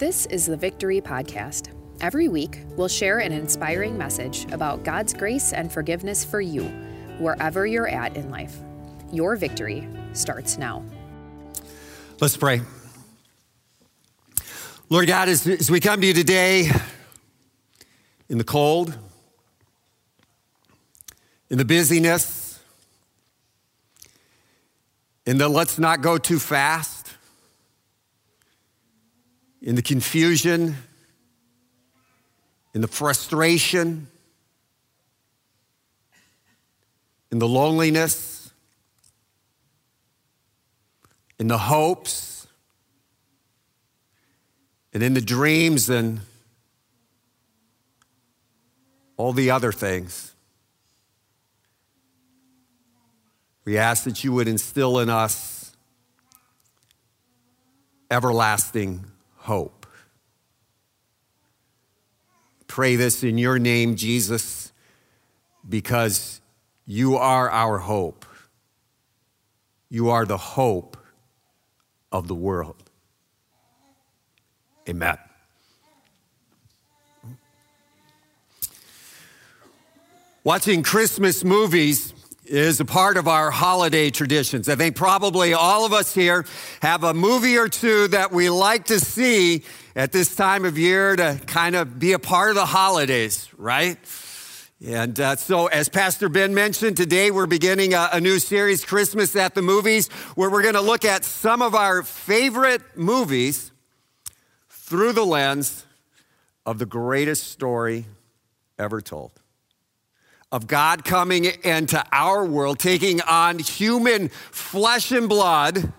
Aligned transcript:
This 0.00 0.24
is 0.24 0.46
the 0.46 0.56
Victory 0.56 1.02
Podcast. 1.02 1.74
Every 2.00 2.28
week, 2.28 2.62
we'll 2.74 2.88
share 2.88 3.18
an 3.18 3.32
inspiring 3.32 3.98
message 3.98 4.50
about 4.50 4.82
God's 4.82 5.12
grace 5.12 5.52
and 5.52 5.70
forgiveness 5.70 6.24
for 6.24 6.40
you, 6.40 6.62
wherever 7.18 7.66
you're 7.66 7.86
at 7.86 8.16
in 8.16 8.30
life. 8.30 8.56
Your 9.12 9.36
victory 9.36 9.86
starts 10.14 10.56
now. 10.56 10.82
Let's 12.18 12.34
pray. 12.34 12.62
Lord 14.88 15.06
God, 15.06 15.28
as, 15.28 15.46
as 15.46 15.70
we 15.70 15.80
come 15.80 16.00
to 16.00 16.06
you 16.06 16.14
today 16.14 16.70
in 18.30 18.38
the 18.38 18.44
cold, 18.44 18.96
in 21.50 21.58
the 21.58 21.66
busyness, 21.66 22.58
in 25.26 25.36
the 25.36 25.46
let's 25.46 25.78
not 25.78 26.00
go 26.00 26.16
too 26.16 26.38
fast, 26.38 27.09
in 29.62 29.74
the 29.74 29.82
confusion, 29.82 30.76
in 32.74 32.80
the 32.80 32.88
frustration, 32.88 34.06
in 37.30 37.38
the 37.38 37.48
loneliness, 37.48 38.50
in 41.38 41.48
the 41.48 41.58
hopes, 41.58 42.46
and 44.92 45.02
in 45.02 45.14
the 45.14 45.20
dreams 45.20 45.88
and 45.88 46.20
all 49.16 49.32
the 49.32 49.50
other 49.50 49.72
things. 49.72 50.34
We 53.64 53.78
ask 53.78 54.04
that 54.04 54.24
you 54.24 54.32
would 54.32 54.48
instill 54.48 54.98
in 54.98 55.08
us 55.08 55.76
everlasting 58.10 59.04
hope. 59.40 59.86
Pray 62.66 62.96
this 62.96 63.24
in 63.24 63.36
your 63.38 63.58
name, 63.58 63.96
Jesus, 63.96 64.72
because 65.68 66.40
you 66.86 67.16
are 67.16 67.50
our 67.50 67.78
hope. 67.78 68.24
You 69.88 70.10
are 70.10 70.24
the 70.24 70.36
hope 70.36 70.96
of 72.12 72.28
the 72.28 72.34
world. 72.34 72.90
Amen. 74.88 75.18
Watching 80.44 80.82
Christmas 80.82 81.44
movies 81.44 82.14
is 82.50 82.80
a 82.80 82.84
part 82.84 83.16
of 83.16 83.28
our 83.28 83.52
holiday 83.52 84.10
traditions. 84.10 84.68
I 84.68 84.74
think 84.74 84.96
probably 84.96 85.54
all 85.54 85.86
of 85.86 85.92
us 85.92 86.12
here 86.12 86.44
have 86.82 87.04
a 87.04 87.14
movie 87.14 87.56
or 87.56 87.68
two 87.68 88.08
that 88.08 88.32
we 88.32 88.50
like 88.50 88.86
to 88.86 88.98
see 88.98 89.62
at 89.94 90.10
this 90.10 90.34
time 90.34 90.64
of 90.64 90.76
year 90.76 91.14
to 91.14 91.40
kind 91.46 91.76
of 91.76 92.00
be 92.00 92.12
a 92.12 92.18
part 92.18 92.50
of 92.50 92.56
the 92.56 92.66
holidays, 92.66 93.48
right? 93.56 93.98
And 94.84 95.20
uh, 95.20 95.36
so, 95.36 95.68
as 95.68 95.88
Pastor 95.88 96.28
Ben 96.28 96.52
mentioned, 96.52 96.96
today 96.96 97.30
we're 97.30 97.46
beginning 97.46 97.94
a, 97.94 98.08
a 98.14 98.20
new 98.20 98.40
series, 98.40 98.84
Christmas 98.84 99.36
at 99.36 99.54
the 99.54 99.62
Movies, 99.62 100.08
where 100.34 100.50
we're 100.50 100.62
going 100.62 100.74
to 100.74 100.80
look 100.80 101.04
at 101.04 101.24
some 101.24 101.62
of 101.62 101.76
our 101.76 102.02
favorite 102.02 102.82
movies 102.96 103.70
through 104.70 105.12
the 105.12 105.24
lens 105.24 105.86
of 106.66 106.78
the 106.78 106.86
greatest 106.86 107.46
story 107.48 108.06
ever 108.76 109.00
told 109.00 109.39
of 110.52 110.66
God 110.66 111.04
coming 111.04 111.44
into 111.44 112.04
our 112.12 112.44
world, 112.44 112.78
taking 112.78 113.20
on 113.22 113.58
human 113.58 114.28
flesh 114.28 115.12
and 115.12 115.28
blood 115.28 115.92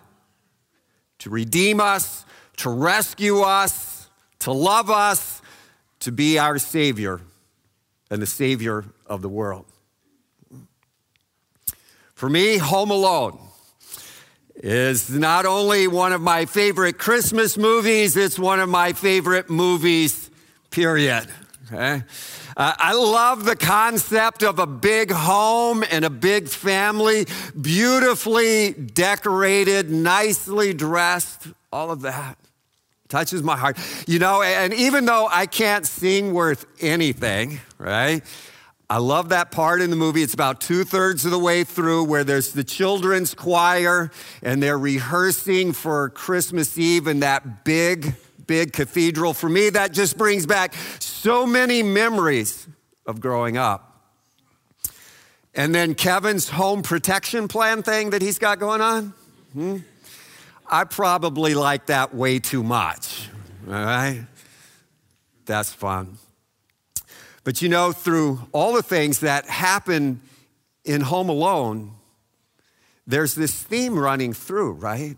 to 1.19 1.29
redeem 1.29 1.79
us, 1.79 2.25
to 2.57 2.69
rescue 2.69 3.41
us, 3.41 4.09
to 4.39 4.51
love 4.51 4.89
us, 4.89 5.41
to 5.99 6.11
be 6.11 6.37
our 6.37 6.57
Savior 6.57 7.21
and 8.09 8.21
the 8.21 8.27
Savior 8.27 8.85
of 9.05 9.21
the 9.21 9.29
world. 9.29 9.65
For 12.13 12.29
me, 12.29 12.57
Home 12.57 12.91
Alone 12.91 13.39
is 14.55 15.09
not 15.09 15.45
only 15.45 15.87
one 15.87 16.11
of 16.11 16.21
my 16.21 16.45
favorite 16.45 16.97
Christmas 16.97 17.57
movies, 17.57 18.17
it's 18.17 18.37
one 18.37 18.59
of 18.59 18.69
my 18.69 18.93
favorite 18.93 19.49
movies, 19.49 20.29
period. 20.69 21.27
Okay? 21.65 22.03
Uh, 22.57 22.73
I 22.77 22.93
love 22.93 23.45
the 23.45 23.55
concept 23.55 24.43
of 24.43 24.59
a 24.59 24.67
big 24.67 25.11
home 25.11 25.83
and 25.89 26.03
a 26.03 26.09
big 26.09 26.47
family, 26.49 27.25
beautifully 27.59 28.73
decorated, 28.73 29.89
nicely 29.89 30.73
dressed, 30.73 31.47
all 31.71 31.91
of 31.91 32.01
that. 32.01 32.37
Touches 33.07 33.43
my 33.43 33.57
heart. 33.57 33.77
You 34.07 34.19
know, 34.19 34.41
and 34.41 34.73
even 34.73 35.05
though 35.05 35.27
I 35.29 35.45
can't 35.45 35.85
sing 35.85 36.33
worth 36.33 36.65
anything, 36.79 37.59
right? 37.77 38.23
I 38.91 38.97
love 38.97 39.29
that 39.29 39.51
part 39.51 39.81
in 39.81 39.89
the 39.89 39.95
movie. 39.95 40.21
It's 40.21 40.33
about 40.33 40.59
two 40.59 40.83
thirds 40.83 41.23
of 41.23 41.31
the 41.31 41.39
way 41.39 41.63
through 41.63 42.03
where 42.03 42.25
there's 42.25 42.51
the 42.51 42.65
children's 42.65 43.33
choir 43.33 44.11
and 44.43 44.61
they're 44.61 44.77
rehearsing 44.77 45.71
for 45.71 46.09
Christmas 46.09 46.77
Eve 46.77 47.07
in 47.07 47.21
that 47.21 47.63
big, 47.63 48.15
big 48.51 48.73
cathedral. 48.73 49.33
For 49.33 49.47
me, 49.47 49.69
that 49.69 49.93
just 49.93 50.17
brings 50.17 50.45
back 50.45 50.73
so 50.99 51.47
many 51.47 51.81
memories 51.83 52.67
of 53.05 53.21
growing 53.21 53.55
up. 53.55 54.11
And 55.55 55.73
then 55.73 55.95
Kevin's 55.95 56.49
home 56.49 56.83
protection 56.83 57.47
plan 57.47 57.81
thing 57.81 58.09
that 58.09 58.21
he's 58.21 58.37
got 58.37 58.59
going 58.59 58.81
on. 58.81 59.13
Hmm? 59.53 59.77
I 60.69 60.83
probably 60.83 61.53
like 61.53 61.85
that 61.85 62.13
way 62.13 62.39
too 62.39 62.61
much. 62.61 63.29
All 63.67 63.73
right? 63.73 64.25
That's 65.45 65.71
fun. 65.71 66.17
But 67.45 67.61
you 67.61 67.69
know, 67.69 67.93
through 67.93 68.49
all 68.51 68.73
the 68.73 68.83
things 68.83 69.21
that 69.21 69.45
happen 69.45 70.19
in 70.83 70.99
Home 70.99 71.29
Alone, 71.29 71.93
there's 73.07 73.33
this 73.33 73.63
theme 73.63 73.97
running 73.97 74.33
through, 74.33 74.73
right? 74.73 75.15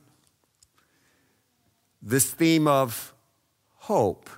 This 2.00 2.30
theme 2.30 2.68
of 2.68 3.14
hope 3.84 4.30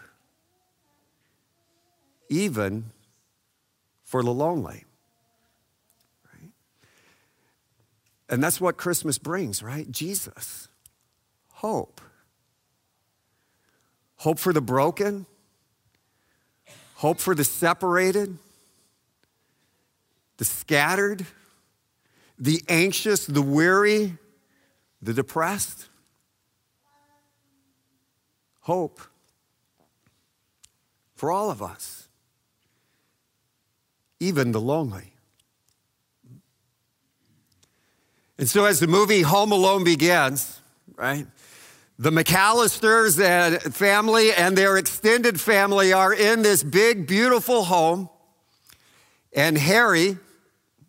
even 2.30 2.86
for 4.04 4.24
the 4.24 4.32
lonely. 4.32 4.86
Right? 6.34 6.50
And 8.28 8.44
that's 8.44 8.60
what 8.60 8.76
Christmas 8.76 9.20
brings, 9.20 9.62
right? 9.62 9.90
Jesus. 9.92 10.68
Hope. 11.54 12.02
Hope 14.16 14.40
for 14.40 14.52
the 14.52 14.62
broken, 14.62 15.28
hope 16.96 17.20
for 17.20 17.36
the 17.36 17.44
separated, 17.44 18.40
the 20.38 20.46
scattered, 20.46 21.24
the 22.40 22.64
anxious, 22.68 23.28
the 23.28 23.44
weary, 23.44 24.18
the 25.04 25.14
depressed. 25.14 25.88
Hope 28.62 29.02
for 31.16 31.32
all 31.32 31.50
of 31.50 31.62
us 31.62 32.06
even 34.20 34.52
the 34.52 34.62
lonely. 34.62 35.14
And 38.38 38.50
so, 38.50 38.66
as 38.66 38.80
the 38.80 38.88
movie 38.88 39.22
Home 39.22 39.52
Alone 39.52 39.84
begins, 39.84 40.60
right, 40.96 41.26
the 41.98 42.10
McAllisters 42.10 43.24
and 43.24 43.62
family 43.74 44.34
and 44.34 44.58
their 44.58 44.78
extended 44.78 45.40
family 45.40 45.94
are 45.94 46.14
in 46.14 46.42
this 46.42 46.64
big, 46.64 47.08
beautiful 47.08 47.64
home. 47.64 48.10
And 49.32 49.58
Harry, 49.58 50.18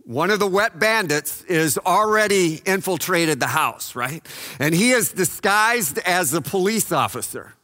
one 0.05 0.31
of 0.31 0.41
the 0.41 0.47
wet 0.47 0.79
bandits, 0.81 1.43
is 1.43 1.79
already 1.79 2.61
infiltrated 2.67 3.39
the 3.39 3.47
house, 3.47 3.95
right? 3.95 4.27
And 4.59 4.75
he 4.75 4.91
is 4.91 5.13
disguised 5.13 5.99
as 5.99 6.35
a 6.35 6.41
police 6.41 6.91
officer. 6.91 7.55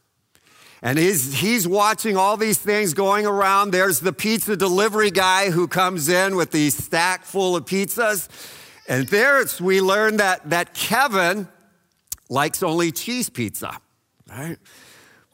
And 0.83 0.99
he's, 0.99 1.33
he's 1.39 1.65
watching 1.65 2.17
all 2.17 2.35
these 2.35 2.59
things 2.59 2.93
going 2.93 3.25
around. 3.25 3.71
There's 3.71 4.01
the 4.01 4.11
pizza 4.11 4.57
delivery 4.57 5.11
guy 5.11 5.49
who 5.49 5.65
comes 5.69 6.09
in 6.09 6.35
with 6.35 6.51
the 6.51 6.69
stack 6.71 7.23
full 7.23 7.55
of 7.55 7.63
pizzas. 7.63 8.27
And 8.89 9.07
there 9.07 9.41
we 9.61 9.79
learn 9.79 10.17
that, 10.17 10.49
that 10.49 10.73
Kevin 10.73 11.47
likes 12.29 12.61
only 12.61 12.91
cheese 12.91 13.29
pizza, 13.29 13.79
right? 14.29 14.57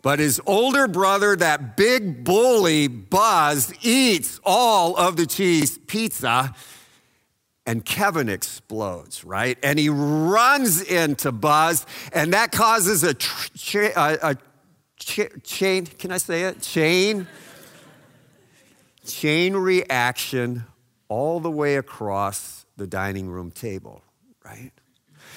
But 0.04 0.20
his 0.20 0.40
older 0.46 0.88
brother, 0.88 1.36
that 1.36 1.76
big 1.76 2.24
bully 2.24 2.88
Buzz, 2.88 3.74
eats 3.82 4.40
all 4.44 4.96
of 4.96 5.18
the 5.18 5.26
cheese 5.26 5.80
pizza. 5.80 6.54
And 7.66 7.84
Kevin 7.84 8.30
explodes, 8.30 9.24
right? 9.24 9.58
And 9.64 9.80
he 9.80 9.90
runs 9.90 10.82
into 10.82 11.32
Buzz, 11.32 11.88
and 12.14 12.34
that 12.34 12.52
causes 12.52 13.04
a, 13.04 13.16
tr- 13.16 13.92
a, 13.96 14.18
a 14.22 14.36
ch- 15.10 15.44
chain, 15.44 15.86
can 15.86 16.12
I 16.12 16.18
say 16.18 16.44
it? 16.44 16.62
Chain, 16.62 17.28
chain 19.06 19.56
reaction 19.56 20.66
all 21.08 21.40
the 21.40 21.52
way 21.52 21.76
across 21.76 22.66
the 22.78 22.86
dining 22.86 23.30
room 23.30 23.52
table, 23.52 24.04
right? 24.46 24.72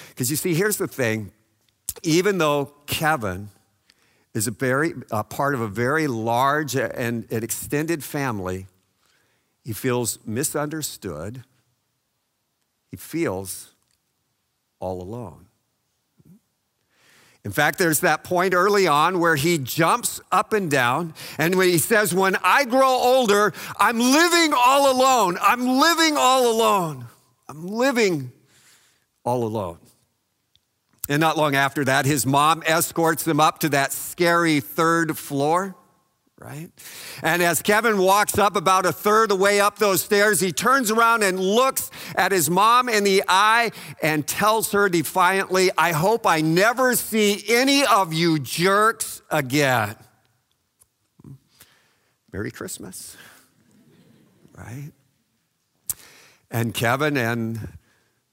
Because 0.09 0.29
you 0.29 0.37
see, 0.37 0.53
here's 0.53 0.77
the 0.77 0.87
thing 0.87 1.31
even 2.01 2.37
though 2.37 2.73
Kevin 2.85 3.49
is 4.33 4.47
a 4.47 4.51
very 4.51 4.93
part 5.29 5.53
of 5.53 5.61
a 5.61 5.67
very 5.67 6.07
large 6.07 6.75
and 6.75 7.31
an 7.31 7.43
extended 7.43 8.03
family. 8.03 8.67
He 9.63 9.73
feels 9.73 10.19
misunderstood. 10.25 11.43
He 12.89 12.97
feels 12.97 13.73
all 14.79 15.01
alone. 15.01 15.47
In 17.45 17.51
fact, 17.51 17.77
there's 17.77 17.99
that 17.99 18.23
point 18.23 18.53
early 18.53 18.87
on 18.87 19.19
where 19.19 19.35
he 19.35 19.57
jumps 19.57 20.21
up 20.31 20.53
and 20.53 20.71
down, 20.71 21.13
and 21.37 21.55
when 21.55 21.67
he 21.67 21.77
says, 21.77 22.13
When 22.13 22.37
I 22.41 22.63
grow 22.63 22.87
older, 22.87 23.53
I'm 23.77 23.99
living 23.99 24.53
all 24.53 24.91
alone. 24.91 25.37
I'm 25.41 25.67
living 25.67 26.15
all 26.15 26.49
alone. 26.49 27.05
I'm 27.49 27.67
living 27.67 28.31
all 29.25 29.43
alone. 29.43 29.79
And 31.09 31.19
not 31.19 31.37
long 31.37 31.53
after 31.53 31.83
that, 31.83 32.05
his 32.05 32.25
mom 32.25 32.63
escorts 32.65 33.27
him 33.27 33.41
up 33.41 33.59
to 33.59 33.69
that 33.69 33.91
scary 33.91 34.61
third 34.61 35.17
floor, 35.17 35.75
right? 36.43 36.69
And 37.21 37.41
as 37.41 37.61
Kevin 37.61 37.97
walks 37.97 38.37
up 38.37 38.57
about 38.57 38.85
a 38.85 38.91
third 38.91 39.31
of 39.31 39.37
the 39.37 39.43
way 39.43 39.61
up 39.61 39.79
those 39.79 40.03
stairs, 40.03 40.41
he 40.41 40.51
turns 40.51 40.91
around 40.91 41.23
and 41.23 41.39
looks 41.39 41.89
at 42.15 42.33
his 42.33 42.49
mom 42.49 42.89
in 42.89 43.05
the 43.05 43.23
eye 43.29 43.71
and 44.01 44.27
tells 44.27 44.73
her 44.73 44.89
defiantly, 44.89 45.71
I 45.77 45.93
hope 45.93 46.27
I 46.27 46.41
never 46.41 46.95
see 46.95 47.43
any 47.47 47.85
of 47.85 48.13
you 48.13 48.39
jerks 48.39 49.21
again. 49.31 49.95
Merry 52.33 52.51
Christmas, 52.51 53.15
right? 54.57 54.91
And 56.51 56.73
Kevin 56.73 57.15
and 57.15 57.69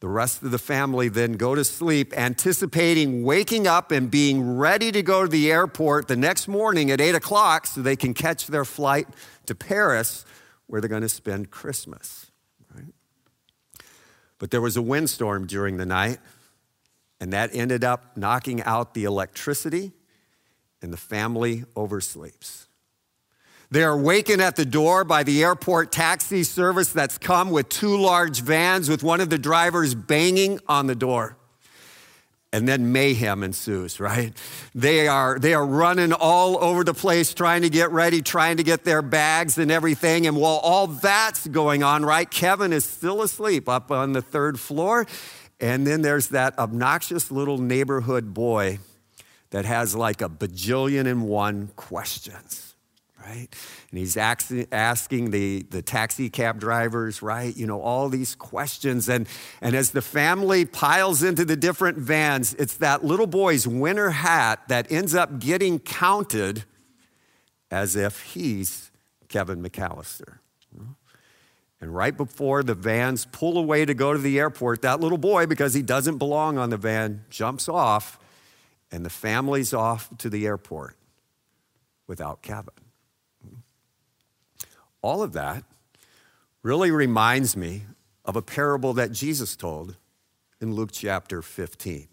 the 0.00 0.08
rest 0.08 0.42
of 0.42 0.50
the 0.50 0.58
family 0.58 1.08
then 1.08 1.32
go 1.34 1.54
to 1.54 1.62
sleep, 1.62 2.16
anticipating 2.16 3.22
waking 3.22 3.66
up 3.66 3.90
and 3.92 4.10
being 4.10 4.56
ready 4.56 4.90
to 4.90 5.02
go 5.02 5.22
to 5.22 5.28
the 5.28 5.52
airport 5.52 6.08
the 6.08 6.16
next 6.16 6.48
morning 6.48 6.90
at 6.90 7.00
8 7.00 7.14
o'clock 7.14 7.66
so 7.66 7.82
they 7.82 7.96
can 7.96 8.14
catch 8.14 8.46
their 8.46 8.64
flight 8.64 9.06
to 9.44 9.54
Paris 9.54 10.24
where 10.66 10.80
they're 10.80 10.88
going 10.88 11.02
to 11.02 11.08
spend 11.08 11.50
Christmas. 11.50 12.30
Right? 12.74 12.86
But 14.38 14.50
there 14.50 14.62
was 14.62 14.76
a 14.76 14.82
windstorm 14.82 15.46
during 15.46 15.76
the 15.76 15.86
night, 15.86 16.18
and 17.20 17.32
that 17.34 17.50
ended 17.52 17.84
up 17.84 18.16
knocking 18.16 18.62
out 18.62 18.94
the 18.94 19.04
electricity, 19.04 19.92
and 20.80 20.94
the 20.94 20.96
family 20.96 21.64
oversleeps. 21.76 22.68
They 23.70 23.84
are 23.84 23.96
wakened 23.96 24.42
at 24.42 24.56
the 24.56 24.64
door 24.64 25.04
by 25.04 25.22
the 25.22 25.44
airport 25.44 25.92
taxi 25.92 26.42
service 26.42 26.92
that's 26.92 27.18
come 27.18 27.50
with 27.50 27.68
two 27.68 27.96
large 27.96 28.40
vans 28.40 28.88
with 28.88 29.04
one 29.04 29.20
of 29.20 29.30
the 29.30 29.38
drivers 29.38 29.94
banging 29.94 30.58
on 30.66 30.88
the 30.88 30.96
door. 30.96 31.36
And 32.52 32.66
then 32.66 32.90
mayhem 32.90 33.44
ensues, 33.44 34.00
right? 34.00 34.32
They 34.74 35.06
are, 35.06 35.38
they 35.38 35.54
are 35.54 35.64
running 35.64 36.12
all 36.12 36.62
over 36.62 36.82
the 36.82 36.94
place 36.94 37.32
trying 37.32 37.62
to 37.62 37.70
get 37.70 37.92
ready, 37.92 38.22
trying 38.22 38.56
to 38.56 38.64
get 38.64 38.82
their 38.82 39.02
bags 39.02 39.56
and 39.56 39.70
everything. 39.70 40.26
And 40.26 40.36
while 40.36 40.58
all 40.64 40.88
that's 40.88 41.46
going 41.46 41.84
on, 41.84 42.04
right, 42.04 42.28
Kevin 42.28 42.72
is 42.72 42.84
still 42.84 43.22
asleep 43.22 43.68
up 43.68 43.92
on 43.92 44.14
the 44.14 44.22
third 44.22 44.58
floor. 44.58 45.06
And 45.60 45.86
then 45.86 46.02
there's 46.02 46.28
that 46.28 46.58
obnoxious 46.58 47.30
little 47.30 47.58
neighborhood 47.58 48.34
boy 48.34 48.80
that 49.50 49.64
has 49.64 49.94
like 49.94 50.20
a 50.20 50.28
bajillion 50.28 51.06
and 51.06 51.28
one 51.28 51.68
questions 51.76 52.69
right? 53.30 53.48
And 53.90 53.98
he's 53.98 54.16
asking 54.16 55.30
the, 55.30 55.62
the 55.70 55.82
taxi 55.82 56.30
cab 56.30 56.58
drivers, 56.58 57.22
right? 57.22 57.56
You 57.56 57.66
know, 57.66 57.80
all 57.80 58.08
these 58.08 58.34
questions. 58.34 59.08
And, 59.08 59.28
and 59.60 59.74
as 59.74 59.92
the 59.92 60.02
family 60.02 60.64
piles 60.64 61.22
into 61.22 61.44
the 61.44 61.56
different 61.56 61.98
vans, 61.98 62.54
it's 62.54 62.76
that 62.78 63.04
little 63.04 63.26
boy's 63.26 63.68
winter 63.68 64.10
hat 64.10 64.60
that 64.68 64.90
ends 64.90 65.14
up 65.14 65.38
getting 65.38 65.78
counted 65.78 66.64
as 67.70 67.94
if 67.94 68.20
he's 68.32 68.90
Kevin 69.28 69.62
McAllister. 69.62 70.38
And 71.82 71.94
right 71.94 72.14
before 72.14 72.62
the 72.62 72.74
vans 72.74 73.26
pull 73.32 73.56
away 73.56 73.86
to 73.86 73.94
go 73.94 74.12
to 74.12 74.18
the 74.18 74.38
airport, 74.38 74.82
that 74.82 75.00
little 75.00 75.16
boy, 75.16 75.46
because 75.46 75.72
he 75.72 75.80
doesn't 75.80 76.18
belong 76.18 76.58
on 76.58 76.68
the 76.68 76.76
van, 76.76 77.24
jumps 77.30 77.70
off, 77.70 78.18
and 78.92 79.02
the 79.02 79.10
family's 79.10 79.72
off 79.72 80.10
to 80.18 80.28
the 80.28 80.46
airport 80.46 80.96
without 82.06 82.42
Kevin. 82.42 82.74
All 85.02 85.22
of 85.22 85.32
that 85.32 85.64
really 86.62 86.90
reminds 86.90 87.56
me 87.56 87.82
of 88.24 88.36
a 88.36 88.42
parable 88.42 88.92
that 88.94 89.12
Jesus 89.12 89.56
told 89.56 89.96
in 90.60 90.74
Luke 90.74 90.90
chapter 90.92 91.42
15. 91.42 91.96
It 91.96 92.08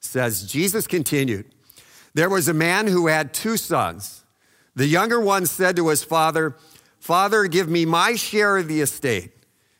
says, 0.00 0.50
Jesus 0.50 0.86
continued, 0.86 1.46
There 2.12 2.28
was 2.28 2.46
a 2.46 2.54
man 2.54 2.86
who 2.86 3.06
had 3.06 3.32
two 3.32 3.56
sons. 3.56 4.24
The 4.74 4.86
younger 4.86 5.20
one 5.20 5.46
said 5.46 5.76
to 5.76 5.88
his 5.88 6.04
father, 6.04 6.56
Father, 6.98 7.46
give 7.46 7.68
me 7.68 7.84
my 7.84 8.14
share 8.14 8.56
of 8.58 8.68
the 8.68 8.80
estate. 8.80 9.32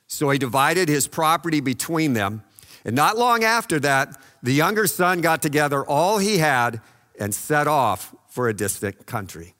So 0.06 0.30
he 0.30 0.38
divided 0.38 0.88
his 0.88 1.08
property 1.08 1.60
between 1.60 2.12
them. 2.12 2.42
And 2.84 2.94
not 2.94 3.16
long 3.16 3.44
after 3.44 3.80
that, 3.80 4.20
the 4.42 4.52
younger 4.52 4.86
son 4.86 5.20
got 5.20 5.40
together 5.42 5.84
all 5.84 6.18
he 6.18 6.38
had 6.38 6.80
and 7.18 7.34
set 7.34 7.66
off 7.66 8.14
for 8.28 8.48
a 8.48 8.54
distant 8.54 9.06
country. 9.06 9.54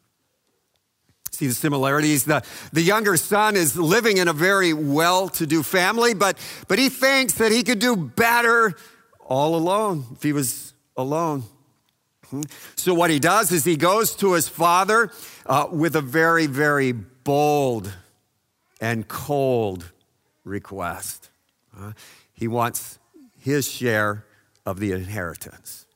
See 1.35 1.49
the 1.49 1.55
similarities. 1.55 2.25
The, 2.25 2.45
the 2.73 2.83
younger 2.83 3.17
son 3.17 3.57
is 3.57 3.77
living 3.77 4.19
in 4.19 4.29
a 4.29 4.33
very 4.33 4.73
well 4.73 5.29
to 5.31 5.47
do 5.47 5.65
family, 5.65 6.15
but, 6.15 6.39
but 6.69 6.79
he 6.79 6.89
thinks 6.89 7.35
that 7.35 7.51
he 7.51 7.65
could 7.65 7.81
do 7.81 7.97
better 7.97 8.75
all 9.21 9.57
alone 9.57 10.05
if 10.15 10.23
he 10.23 10.33
was 10.33 10.75
alone. 10.97 11.43
So, 12.77 12.95
what 12.95 13.11
he 13.11 13.19
does 13.19 13.53
is 13.53 13.65
he 13.65 13.77
goes 13.77 14.17
to 14.17 14.33
his 14.33 14.49
father 14.49 15.11
uh, 15.47 15.67
with 15.71 15.95
a 15.97 16.01
very, 16.01 16.47
very 16.47 16.93
bold 16.93 17.93
and 18.81 19.07
cold 19.07 19.93
request. 20.45 21.31
Uh, 21.77 21.93
he 22.33 22.49
wants 22.49 22.99
his 23.39 23.69
share 23.69 24.25
of 24.67 24.81
the 24.81 24.93
inheritance. 24.93 25.87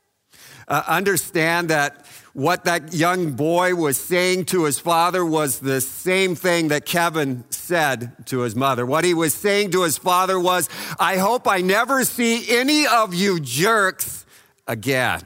Uh, 0.69 0.83
understand 0.87 1.71
that 1.71 2.05
what 2.33 2.65
that 2.65 2.95
young 2.95 3.33
boy 3.33 3.75
was 3.75 3.99
saying 3.99 4.45
to 4.47 4.65
his 4.65 4.79
father 4.79 5.25
was 5.25 5.61
the 5.61 5.81
same 5.81 6.35
thing 6.35 6.69
that 6.69 6.87
Kevin 6.87 7.45
said 7.51 8.27
to 8.27 8.41
his 8.41 8.55
mother. 8.55 8.87
What 8.87 9.05
he 9.05 9.15
was 9.15 9.35
saying 9.35 9.73
to 9.73 9.83
his 9.83 9.99
father 9.99 10.39
was, 10.39 10.69
I 10.99 11.17
hope 11.17 11.49
I 11.49 11.61
never 11.61 12.05
see 12.05 12.57
any 12.57 12.87
of 12.87 13.15
you 13.15 13.41
jerks 13.41 14.27
again. 14.67 15.23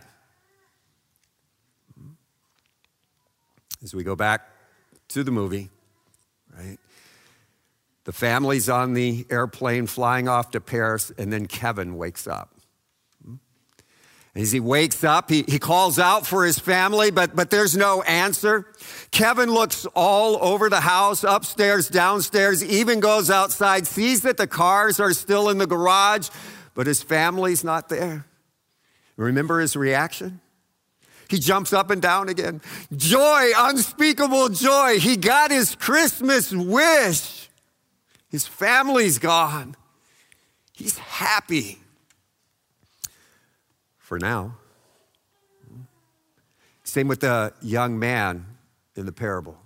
As 3.83 3.95
we 3.95 4.05
go 4.05 4.15
back 4.15 4.49
to 5.09 5.25
the 5.25 5.33
movie, 5.33 5.71
right? 6.57 6.79
The 8.05 8.13
family's 8.13 8.69
on 8.69 8.95
the 8.95 9.27
airplane 9.31 9.87
flying 9.87 10.29
off 10.29 10.53
to 10.53 10.61
Paris, 10.61 11.13
and 11.19 11.33
then 11.33 11.47
Kevin 11.47 11.97
wakes 11.97 12.27
up. 12.27 12.52
As 14.35 14.51
he 14.51 14.61
wakes 14.61 15.05
up, 15.05 15.29
he, 15.29 15.45
he 15.47 15.59
calls 15.59 15.99
out 15.99 16.27
for 16.27 16.47
his 16.47 16.59
family, 16.59 17.11
but, 17.11 17.37
but 17.37 17.51
there's 17.51 17.77
no 17.77 18.01
answer. 18.03 18.67
Kevin 19.11 19.53
looks 19.53 19.85
all 19.95 20.43
over 20.43 20.71
the 20.71 20.81
house, 20.81 21.23
upstairs, 21.23 21.89
downstairs, 21.89 22.65
even 22.65 23.01
goes 23.01 23.31
outside, 23.31 23.87
sees 23.87 24.23
that 24.23 24.39
the 24.39 24.47
cars 24.47 24.99
are 24.99 25.13
still 25.13 25.51
in 25.51 25.59
the 25.59 25.67
garage, 25.67 26.31
but 26.73 26.87
his 26.87 27.03
family's 27.03 27.63
not 27.63 27.91
there. 27.91 28.25
Remember 29.19 29.61
his 29.61 29.77
reaction? 29.77 30.41
He 31.29 31.39
jumps 31.39 31.75
up 31.75 31.91
and 31.91 32.01
down 32.01 32.31
again. 32.31 32.63
Joy, 32.97 33.51
unspeakable 33.57 34.49
joy. 34.51 34.99
He 34.99 35.17
got 35.17 35.51
his 35.51 35.75
Christmas 35.75 36.53
wish. 36.53 37.51
His 38.31 38.47
family's 38.47 39.19
gone. 39.19 39.77
He's 40.73 40.97
happy 40.97 41.82
for 44.13 44.19
now. 44.19 44.55
Same 46.85 47.09
with 47.09 47.21
the 47.21 47.55
young 47.63 47.99
man 47.99 48.45
in 48.95 49.07
the 49.07 49.13
parable. 49.13 49.57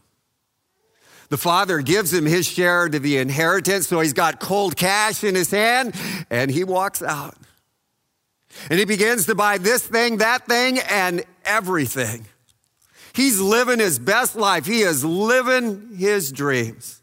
The 1.31 1.37
father 1.37 1.81
gives 1.81 2.15
him 2.15 2.27
his 2.27 2.47
share 2.47 2.87
of 2.87 2.93
the 2.93 3.17
inheritance, 3.17 3.89
so 3.89 3.99
he's 3.99 4.13
got 4.13 4.39
cold 4.39 4.77
cash 4.77 5.25
in 5.25 5.35
his 5.35 5.51
hand, 5.51 5.97
and 6.31 6.49
he 6.49 6.63
walks 6.63 7.03
out. 7.03 7.37
And 8.71 8.79
he 8.79 8.85
begins 8.85 9.27
to 9.27 9.35
buy 9.35 9.59
this 9.59 9.85
thing, 9.85 10.19
that 10.19 10.47
thing, 10.47 10.79
and 10.79 11.25
everything. 11.45 12.27
He's 13.15 13.41
living 13.41 13.81
his 13.81 13.99
best 13.99 14.37
life. 14.37 14.65
He 14.65 14.83
is 14.83 15.05
living 15.05 15.97
his 15.97 16.31
dreams. 16.31 17.03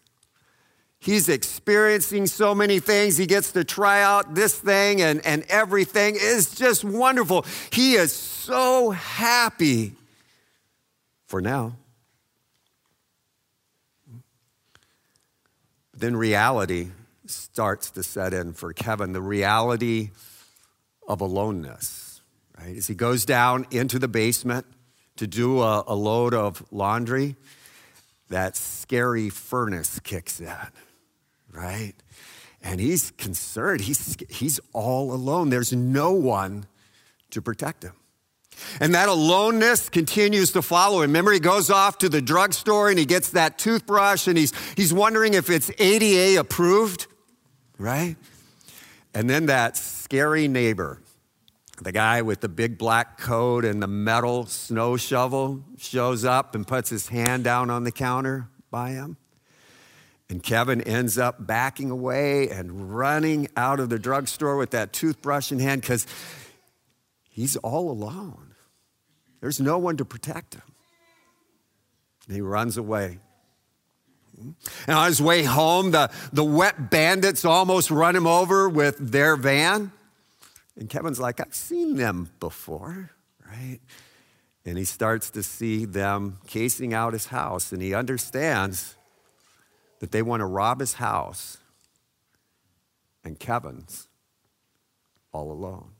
He's 1.03 1.27
experiencing 1.27 2.27
so 2.27 2.55
many 2.55 2.79
things. 2.79 3.17
He 3.17 3.25
gets 3.25 3.51
to 3.51 3.65
try 3.65 4.01
out 4.01 4.35
this 4.35 4.57
thing 4.57 5.01
and, 5.01 5.25
and 5.25 5.43
everything. 5.49 6.15
It's 6.17 6.55
just 6.55 6.85
wonderful. 6.85 7.45
He 7.71 7.95
is 7.95 8.13
so 8.13 8.91
happy 8.91 9.95
for 11.25 11.41
now. 11.41 11.75
Then 15.93 16.15
reality 16.15 16.91
starts 17.25 17.91
to 17.91 18.03
set 18.03 18.33
in 18.33 18.53
for 18.53 18.71
Kevin 18.71 19.11
the 19.11 19.21
reality 19.21 20.11
of 21.05 21.19
aloneness, 21.19 22.21
right? 22.57 22.77
As 22.77 22.87
he 22.87 22.95
goes 22.95 23.25
down 23.25 23.65
into 23.71 23.99
the 23.99 24.07
basement 24.07 24.65
to 25.17 25.27
do 25.27 25.61
a, 25.61 25.83
a 25.85 25.95
load 25.95 26.33
of 26.33 26.63
laundry, 26.71 27.35
that 28.29 28.55
scary 28.55 29.29
furnace 29.29 29.99
kicks 29.99 30.39
in, 30.39 30.47
right? 31.53 31.93
And 32.61 32.79
he's 32.79 33.11
concerned. 33.11 33.81
He's, 33.81 34.17
he's 34.29 34.59
all 34.73 35.13
alone. 35.13 35.49
There's 35.49 35.73
no 35.73 36.11
one 36.11 36.65
to 37.31 37.41
protect 37.41 37.83
him. 37.83 37.93
And 38.79 38.93
that 38.93 39.09
aloneness 39.09 39.89
continues 39.89 40.51
to 40.51 40.61
follow 40.61 41.01
him. 41.01 41.09
Remember, 41.09 41.31
he 41.31 41.39
goes 41.39 41.69
off 41.69 41.97
to 41.99 42.09
the 42.09 42.21
drugstore 42.21 42.89
and 42.89 42.99
he 42.99 43.05
gets 43.05 43.29
that 43.31 43.57
toothbrush 43.57 44.27
and 44.27 44.37
he's, 44.37 44.53
he's 44.75 44.93
wondering 44.93 45.33
if 45.33 45.49
it's 45.49 45.71
ADA 45.79 46.39
approved, 46.39 47.07
right? 47.77 48.15
And 49.13 49.29
then 49.29 49.47
that 49.47 49.77
scary 49.77 50.47
neighbor, 50.47 51.01
the 51.81 51.91
guy 51.91 52.21
with 52.21 52.41
the 52.41 52.49
big 52.49 52.77
black 52.77 53.17
coat 53.17 53.65
and 53.65 53.81
the 53.81 53.87
metal 53.87 54.45
snow 54.45 54.97
shovel, 54.97 55.63
shows 55.77 56.23
up 56.23 56.55
and 56.55 56.67
puts 56.67 56.89
his 56.89 57.09
hand 57.09 57.43
down 57.43 57.69
on 57.69 57.83
the 57.83 57.91
counter 57.91 58.47
by 58.71 58.91
him. 58.91 59.17
And 60.33 60.41
Kevin 60.41 60.81
ends 60.81 61.19
up 61.19 61.45
backing 61.45 61.91
away 61.91 62.49
and 62.49 62.95
running 62.95 63.49
out 63.55 63.79
of 63.79 63.89
the 63.89 63.99
drugstore 63.99 64.57
with 64.57 64.71
that 64.71 64.91
toothbrush 64.91 65.51
in 65.51 65.59
hand 65.59 65.81
because 65.81 66.07
he's 67.29 67.55
all 67.57 67.91
alone. 67.91 68.55
There's 69.41 69.59
no 69.59 69.77
one 69.77 69.95
to 69.97 70.05
protect 70.05 70.55
him. 70.55 70.63
And 72.25 72.35
he 72.35 72.41
runs 72.41 72.77
away. 72.77 73.19
And 74.39 74.55
on 74.97 75.05
his 75.05 75.21
way 75.21 75.43
home, 75.43 75.91
the, 75.91 76.09
the 76.31 76.43
wet 76.43 76.89
bandits 76.89 77.45
almost 77.45 77.91
run 77.91 78.15
him 78.15 78.25
over 78.25 78.67
with 78.67 79.11
their 79.11 79.35
van. 79.35 79.91
And 80.75 80.89
Kevin's 80.89 81.19
like, 81.19 81.41
I've 81.41 81.53
seen 81.53 81.95
them 81.95 82.31
before, 82.39 83.11
right? 83.47 83.81
And 84.65 84.79
he 84.79 84.85
starts 84.85 85.29
to 85.29 85.43
see 85.43 85.85
them 85.85 86.39
casing 86.47 86.91
out 86.91 87.13
his 87.13 87.27
house, 87.27 87.71
and 87.71 87.83
he 87.83 87.93
understands 87.93 88.95
that 90.03 90.11
they 90.11 90.21
want 90.21 90.41
to 90.41 90.45
rob 90.45 90.81
his 90.81 90.95
house, 90.95 91.59
and 93.23 93.39
Kevin's 93.39 94.09
all 95.31 95.49
alone. 95.49 95.91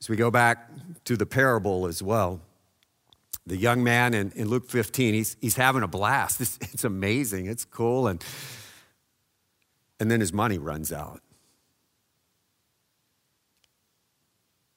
As 0.00 0.08
we 0.08 0.16
go 0.16 0.30
back 0.30 0.70
to 1.04 1.14
the 1.14 1.26
parable 1.26 1.86
as 1.86 2.02
well, 2.02 2.40
the 3.46 3.58
young 3.58 3.84
man 3.84 4.14
in, 4.14 4.32
in 4.34 4.48
Luke 4.48 4.70
15, 4.70 5.12
he's, 5.12 5.36
he's 5.42 5.56
having 5.56 5.82
a 5.82 5.86
blast. 5.86 6.40
It's, 6.40 6.58
it's 6.62 6.84
amazing, 6.84 7.48
it's 7.48 7.66
cool. 7.66 8.06
And, 8.06 8.24
and 10.00 10.10
then 10.10 10.20
his 10.20 10.32
money 10.32 10.56
runs 10.56 10.90
out. 10.90 11.20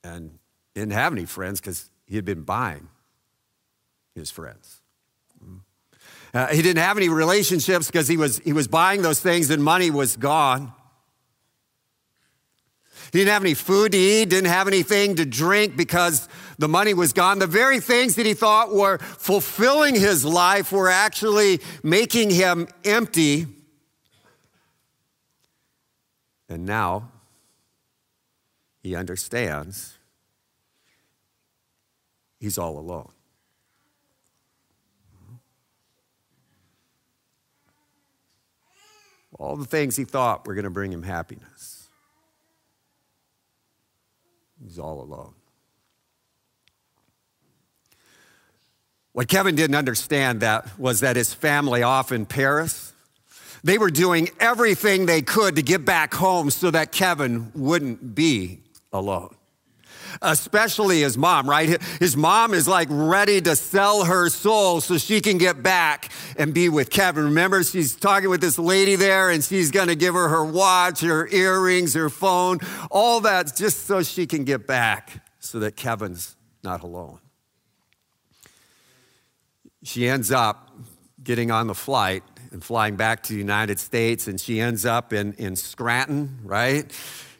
And 0.03 0.39
didn't 0.73 0.91
have 0.91 1.13
any 1.13 1.23
friends 1.23 1.61
because 1.61 1.89
he 2.05 2.17
had 2.17 2.25
been 2.25 2.41
buying 2.41 2.89
his 4.13 4.29
friends. 4.29 4.81
Uh, 6.35 6.47
he 6.47 6.61
didn't 6.61 6.83
have 6.83 6.97
any 6.97 7.07
relationships 7.07 7.87
because 7.87 8.09
he 8.09 8.17
was, 8.17 8.39
he 8.39 8.51
was 8.51 8.67
buying 8.67 9.01
those 9.01 9.21
things 9.21 9.49
and 9.49 9.63
money 9.63 9.89
was 9.89 10.17
gone. 10.17 10.73
He 13.13 13.19
didn't 13.19 13.31
have 13.31 13.41
any 13.41 13.53
food 13.53 13.93
to 13.93 13.97
eat, 13.97 14.27
didn't 14.31 14.49
have 14.49 14.67
anything 14.67 15.15
to 15.15 15.25
drink 15.25 15.77
because 15.77 16.27
the 16.57 16.67
money 16.67 16.93
was 16.93 17.13
gone. 17.13 17.39
The 17.39 17.47
very 17.47 17.79
things 17.79 18.15
that 18.15 18.25
he 18.25 18.33
thought 18.33 18.73
were 18.73 18.97
fulfilling 18.97 19.95
his 19.95 20.25
life 20.25 20.73
were 20.73 20.89
actually 20.89 21.61
making 21.83 22.31
him 22.31 22.67
empty. 22.83 23.47
And 26.49 26.65
now 26.65 27.11
he 28.83 28.93
understands 28.93 29.93
he's 32.41 32.57
all 32.57 32.77
alone. 32.77 33.14
All 39.37 39.55
the 39.55 39.65
things 39.65 39.95
he 39.95 40.05
thought 40.05 40.47
were 40.47 40.53
going 40.53 40.63
to 40.63 40.69
bring 40.69 40.91
him 40.91 41.03
happiness. 41.03 41.87
He's 44.63 44.79
all 44.79 45.01
alone. 45.01 45.33
What 49.11 49.27
Kevin 49.27 49.55
didn't 49.55 49.75
understand 49.75 50.41
that 50.41 50.77
was 50.77 51.01
that 51.01 51.15
his 51.15 51.33
family 51.33 51.83
off 51.83 52.11
in 52.11 52.25
Paris, 52.25 52.93
they 53.63 53.77
were 53.77 53.89
doing 53.89 54.29
everything 54.39 55.05
they 55.05 55.21
could 55.21 55.55
to 55.55 55.61
get 55.61 55.85
back 55.85 56.13
home 56.13 56.49
so 56.49 56.71
that 56.71 56.91
Kevin 56.91 57.51
wouldn't 57.55 58.13
be 58.13 58.59
alone. 58.91 59.33
Especially 60.21 61.01
his 61.01 61.17
mom, 61.17 61.49
right? 61.49 61.81
His 61.99 62.15
mom 62.15 62.53
is 62.53 62.67
like 62.67 62.87
ready 62.91 63.41
to 63.41 63.55
sell 63.55 64.05
her 64.05 64.29
soul 64.29 64.81
so 64.81 64.97
she 64.97 65.21
can 65.21 65.37
get 65.37 65.61
back 65.61 66.11
and 66.37 66.53
be 66.53 66.69
with 66.69 66.89
Kevin. 66.89 67.25
Remember, 67.25 67.63
she's 67.63 67.95
talking 67.95 68.29
with 68.29 68.41
this 68.41 68.59
lady 68.59 68.95
there 68.95 69.29
and 69.29 69.43
she's 69.43 69.71
going 69.71 69.87
to 69.87 69.95
give 69.95 70.13
her 70.13 70.27
her 70.29 70.45
watch, 70.45 71.01
her 71.01 71.27
earrings, 71.27 71.93
her 71.93 72.09
phone, 72.09 72.59
all 72.89 73.21
that 73.21 73.55
just 73.55 73.85
so 73.85 74.03
she 74.03 74.25
can 74.25 74.43
get 74.43 74.67
back 74.67 75.23
so 75.39 75.59
that 75.59 75.75
Kevin's 75.75 76.35
not 76.63 76.83
alone 76.83 77.19
she 79.85 80.09
ends 80.09 80.31
up 80.31 80.71
getting 81.23 81.51
on 81.51 81.67
the 81.67 81.75
flight 81.75 82.23
and 82.51 82.63
flying 82.63 82.95
back 82.95 83.23
to 83.23 83.33
the 83.33 83.39
United 83.39 83.79
States, 83.79 84.27
and 84.27 84.39
she 84.39 84.59
ends 84.59 84.85
up 84.85 85.13
in, 85.13 85.33
in 85.33 85.55
Scranton, 85.55 86.39
right? 86.43 86.91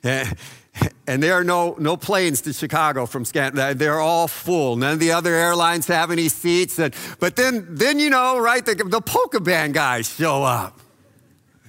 And 1.07 1.21
there 1.21 1.33
are 1.33 1.43
no, 1.43 1.75
no 1.77 1.97
planes 1.97 2.41
to 2.41 2.53
Chicago 2.53 3.05
from 3.05 3.25
Scranton. 3.25 3.77
They're 3.77 3.99
all 3.99 4.27
full. 4.27 4.75
None 4.75 4.93
of 4.93 4.99
the 4.99 5.11
other 5.11 5.35
airlines 5.35 5.85
have 5.85 6.09
any 6.09 6.29
seats. 6.29 6.79
And, 6.79 6.95
but 7.19 7.35
then, 7.35 7.67
then, 7.69 7.99
you 7.99 8.09
know, 8.09 8.39
right, 8.39 8.65
the, 8.65 8.73
the 8.73 9.01
polka 9.01 9.39
band 9.39 9.75
guys 9.75 10.09
show 10.09 10.41
up. 10.41 10.79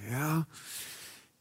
Yeah. 0.08 0.44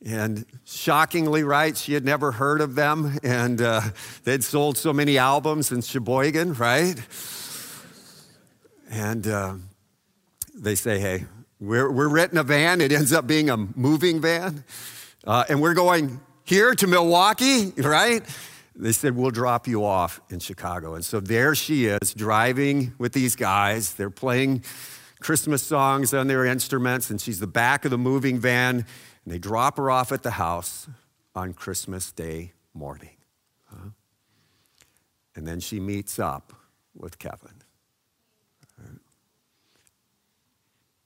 And 0.06 0.46
shockingly, 0.66 1.44
right, 1.44 1.76
she 1.78 1.94
had 1.94 2.04
never 2.04 2.34
heard 2.34 2.60
of 2.60 2.76
them. 2.76 3.18
And 3.24 3.62
uh, 3.62 3.80
they'd 4.26 4.44
sold 4.44 4.78
so 4.78 4.92
many 4.92 5.18
albums 5.18 5.72
in 5.72 5.82
Sheboygan, 5.82 6.56
right? 6.56 7.02
And 8.92 9.26
uh, 9.26 9.54
they 10.54 10.76
say, 10.76 11.00
hey, 11.00 11.26
we're, 11.62 11.90
we're 11.90 12.10
renting 12.10 12.40
a 12.40 12.44
van. 12.44 12.82
It 12.82 12.92
ends 12.92 13.14
up 13.14 13.26
being 13.26 13.50
a 13.50 13.56
moving 13.56 14.20
van. 14.20 14.66
Uh, 15.26 15.46
and 15.48 15.62
we're 15.62 15.74
going 15.74 16.20
here 16.46 16.74
to 16.76 16.88
Milwaukee, 16.88 17.74
right? 17.78 18.24
They 18.76 18.92
said, 18.92 19.16
we'll 19.16 19.32
drop 19.32 19.68
you 19.68 19.84
off 19.84 20.22
in 20.30 20.40
Chicago. 20.40 20.96
And 20.96 21.04
so 21.04 21.20
there 21.20 21.56
she 21.56 21.86
is 21.86 22.14
driving 22.14 22.94
with 22.98 23.14
these 23.14 23.36
guys. 23.36 23.94
They're 23.94 24.10
playing 24.10 24.64
Christmas 25.20 25.64
songs 25.64 26.14
on 26.14 26.28
their 26.28 26.46
instruments, 26.46 27.10
and 27.10 27.20
she's 27.20 27.40
the 27.40 27.48
back 27.48 27.86
of 27.86 27.92
the 27.92 27.98
moving 27.98 28.40
van. 28.40 28.76
And 28.78 29.34
they 29.34 29.40
drop 29.40 29.78
her 29.78 29.90
off 29.90 30.12
at 30.12 30.24
the 30.24 30.32
house 30.32 30.88
on 31.34 31.54
Christmas 31.54 32.12
Day 32.12 32.54
morning. 32.74 33.16
Huh? 33.66 33.90
And 35.36 35.48
then 35.48 35.60
she 35.60 35.80
meets 35.80 36.20
up 36.20 36.54
with 36.94 37.18
Kevin. 37.18 37.52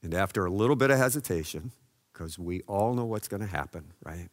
And 0.02 0.14
after 0.14 0.46
a 0.46 0.50
little 0.50 0.76
bit 0.76 0.90
of 0.90 0.96
hesitation, 0.96 1.72
because 2.12 2.38
we 2.38 2.62
all 2.62 2.94
know 2.94 3.04
what's 3.04 3.28
going 3.28 3.42
to 3.42 3.46
happen, 3.46 3.92
right? 4.02 4.28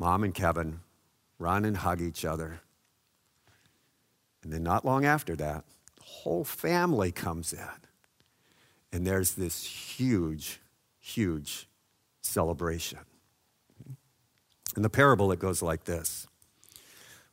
Mom 0.00 0.24
and 0.24 0.34
Kevin 0.34 0.80
run 1.38 1.64
and 1.64 1.76
hug 1.76 2.00
each 2.00 2.24
other. 2.24 2.62
And 4.42 4.50
then, 4.50 4.62
not 4.62 4.86
long 4.86 5.04
after 5.04 5.36
that, 5.36 5.64
the 5.96 6.02
whole 6.02 6.42
family 6.42 7.12
comes 7.12 7.52
in. 7.52 7.60
And 8.92 9.06
there's 9.06 9.34
this 9.34 9.62
huge, 9.62 10.58
huge 10.98 11.68
celebration. 12.22 13.00
In 14.74 14.82
the 14.82 14.88
parable, 14.88 15.30
it 15.32 15.38
goes 15.38 15.60
like 15.60 15.84
this 15.84 16.26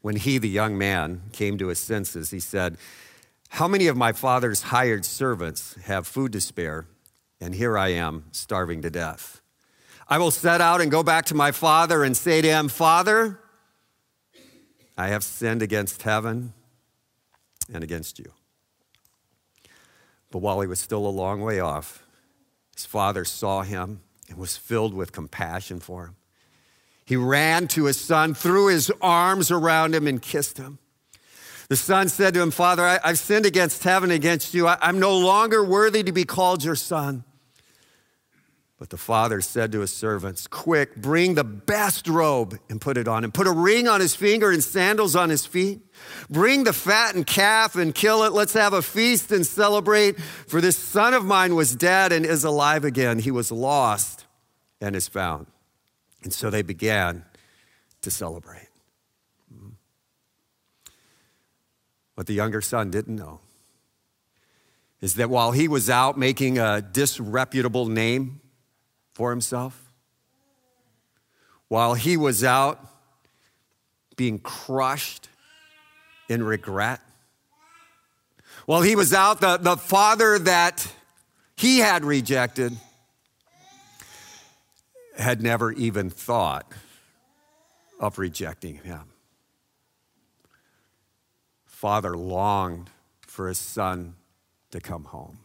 When 0.01 0.17
he, 0.17 0.37
the 0.37 0.49
young 0.49 0.77
man, 0.77 1.21
came 1.31 1.57
to 1.57 1.67
his 1.67 1.79
senses, 1.79 2.31
he 2.31 2.41
said, 2.41 2.77
how 3.49 3.67
many 3.67 3.87
of 3.87 3.95
my 3.95 4.11
father's 4.11 4.63
hired 4.63 5.05
servants 5.05 5.75
have 5.85 6.05
food 6.05 6.33
to 6.33 6.41
spare, 6.41 6.85
and 7.39 7.55
here 7.55 7.77
I 7.77 7.89
am 7.93 8.25
starving 8.31 8.81
to 8.81 8.89
death? 8.89 9.41
I 10.09 10.17
will 10.19 10.31
set 10.31 10.61
out 10.61 10.81
and 10.81 10.89
go 10.89 11.03
back 11.03 11.25
to 11.25 11.35
my 11.35 11.51
father 11.51 12.03
and 12.03 12.15
say 12.15 12.41
to 12.41 12.47
him, 12.47 12.69
Father, 12.69 13.39
I 14.97 15.07
have 15.09 15.23
sinned 15.23 15.61
against 15.61 16.01
heaven 16.03 16.53
and 17.71 17.83
against 17.83 18.17
you. 18.17 18.31
But 20.31 20.39
while 20.39 20.61
he 20.61 20.67
was 20.67 20.79
still 20.79 21.05
a 21.05 21.09
long 21.09 21.41
way 21.41 21.59
off, 21.59 22.03
his 22.75 22.85
father 22.85 23.25
saw 23.25 23.63
him 23.63 24.01
and 24.29 24.37
was 24.37 24.55
filled 24.55 24.93
with 24.93 25.11
compassion 25.11 25.79
for 25.79 26.05
him. 26.05 26.15
He 27.05 27.15
ran 27.15 27.67
to 27.69 27.85
his 27.85 27.99
son, 27.99 28.33
threw 28.33 28.67
his 28.67 28.91
arms 29.01 29.49
around 29.51 29.95
him, 29.95 30.07
and 30.07 30.21
kissed 30.21 30.57
him. 30.57 30.77
The 31.69 31.75
son 31.75 32.09
said 32.09 32.33
to 32.33 32.41
him, 32.41 32.51
Father, 32.51 32.83
I, 32.83 32.99
have 33.03 33.19
sinned 33.19 33.45
against 33.45 33.83
heaven, 33.83 34.11
against 34.11 34.53
you. 34.53 34.67
I, 34.67 34.77
I'm 34.81 34.99
no 34.99 35.17
longer 35.17 35.63
worthy 35.63 36.03
to 36.03 36.11
be 36.11 36.23
called 36.23 36.63
your 36.63 36.75
son. 36.75 37.23
But 38.79 38.91
the 38.91 38.97
father 38.97 39.41
said 39.41 39.71
to 39.71 39.79
his 39.79 39.91
servants, 39.91 40.45
Quick, 40.45 40.95
bring 40.95 41.33
the 41.33 41.43
best 41.43 42.07
robe 42.07 42.59
and 42.69 42.79
put 42.79 42.95
it 42.95 43.07
on 43.07 43.23
him. 43.23 43.31
Put 43.31 43.47
a 43.47 43.51
ring 43.51 43.87
on 43.87 44.01
his 44.01 44.15
finger 44.15 44.51
and 44.51 44.63
sandals 44.63 45.15
on 45.15 45.31
his 45.31 45.47
feet. 45.47 45.81
Bring 46.29 46.63
the 46.63 46.73
fattened 46.73 47.25
calf 47.25 47.75
and 47.75 47.93
kill 47.93 48.23
it. 48.23 48.33
Let's 48.33 48.53
have 48.53 48.73
a 48.73 48.83
feast 48.83 49.31
and 49.31 49.43
celebrate. 49.45 50.19
For 50.19 50.61
this 50.61 50.77
son 50.77 51.15
of 51.15 51.25
mine 51.25 51.55
was 51.55 51.75
dead 51.75 52.11
and 52.11 52.23
is 52.23 52.43
alive 52.43 52.85
again. 52.85 53.17
He 53.17 53.31
was 53.31 53.51
lost 53.51 54.27
and 54.79 54.95
is 54.95 55.07
found. 55.07 55.47
And 56.21 56.31
so 56.31 56.51
they 56.51 56.61
began 56.61 57.25
to 58.01 58.11
celebrate. 58.11 58.67
What 62.13 62.27
the 62.27 62.33
younger 62.33 62.61
son 62.61 62.91
didn't 62.91 63.15
know 63.15 63.39
is 65.01 65.15
that 65.15 65.29
while 65.29 65.51
he 65.51 65.67
was 65.67 65.89
out 65.89 66.17
making 66.17 66.57
a 66.57 66.81
disreputable 66.81 67.87
name 67.87 68.41
for 69.17 69.31
himself, 69.31 69.91
while 71.69 71.95
he 71.95 72.15
was 72.15 72.43
out 72.43 72.79
being 74.15 74.37
crushed 74.37 75.27
in 76.29 76.43
regret, 76.43 76.99
while 78.67 78.83
he 78.83 78.95
was 78.95 79.15
out, 79.15 79.41
the, 79.41 79.57
the 79.57 79.75
father 79.75 80.37
that 80.37 80.87
he 81.55 81.79
had 81.79 82.05
rejected 82.05 82.77
had 85.17 85.41
never 85.41 85.71
even 85.71 86.11
thought 86.11 86.71
of 87.99 88.19
rejecting 88.19 88.75
him. 88.75 89.01
Father 91.65 92.15
longed 92.15 92.91
for 93.21 93.47
his 93.47 93.57
son 93.57 94.13
to 94.69 94.79
come 94.79 95.05
home. 95.05 95.39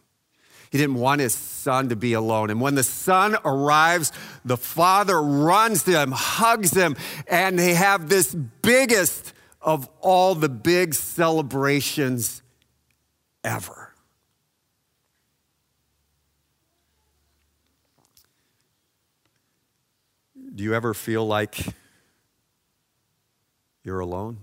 He 0.73 0.79
didn't 0.79 0.97
want 0.97 1.21
his 1.21 1.35
son 1.35 1.91
to 1.91 1.97
be 1.97 2.15
alone. 2.15 2.49
And 2.49 2.59
when 2.59 2.77
the 2.77 2.83
son 2.83 3.37
arrives, 3.45 4.11
the 4.43 4.57
father 4.57 5.23
runs 5.23 5.83
to 5.83 6.01
him, 6.01 6.13
hugs 6.13 6.73
him, 6.73 6.97
and 7.29 7.59
they 7.59 7.75
have 7.75 8.09
this 8.09 8.35
biggest 8.35 9.35
of 9.61 9.87
all 10.01 10.35
the 10.35 10.49
big 10.49 10.95
celebrations 10.95 12.43
ever. 13.45 13.93
Do 20.55 20.65
you 20.65 20.73
ever 20.75 20.95
feel 20.95 21.27
like 21.27 21.67
you're 23.85 24.01
alone? 24.01 24.39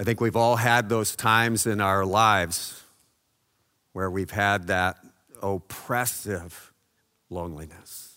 I 0.00 0.02
think 0.02 0.18
we've 0.18 0.34
all 0.34 0.56
had 0.56 0.88
those 0.88 1.14
times 1.14 1.66
in 1.66 1.78
our 1.78 2.06
lives 2.06 2.82
where 3.92 4.10
we've 4.10 4.30
had 4.30 4.68
that 4.68 4.96
oppressive 5.42 6.72
loneliness. 7.28 8.14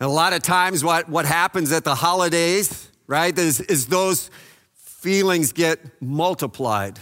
And 0.00 0.10
a 0.10 0.12
lot 0.12 0.32
of 0.32 0.42
times, 0.42 0.82
what, 0.82 1.08
what 1.08 1.24
happens 1.24 1.70
at 1.70 1.84
the 1.84 1.94
holidays, 1.94 2.88
right, 3.06 3.38
is, 3.38 3.60
is 3.60 3.86
those 3.86 4.28
feelings 4.74 5.52
get 5.52 5.78
multiplied 6.02 6.98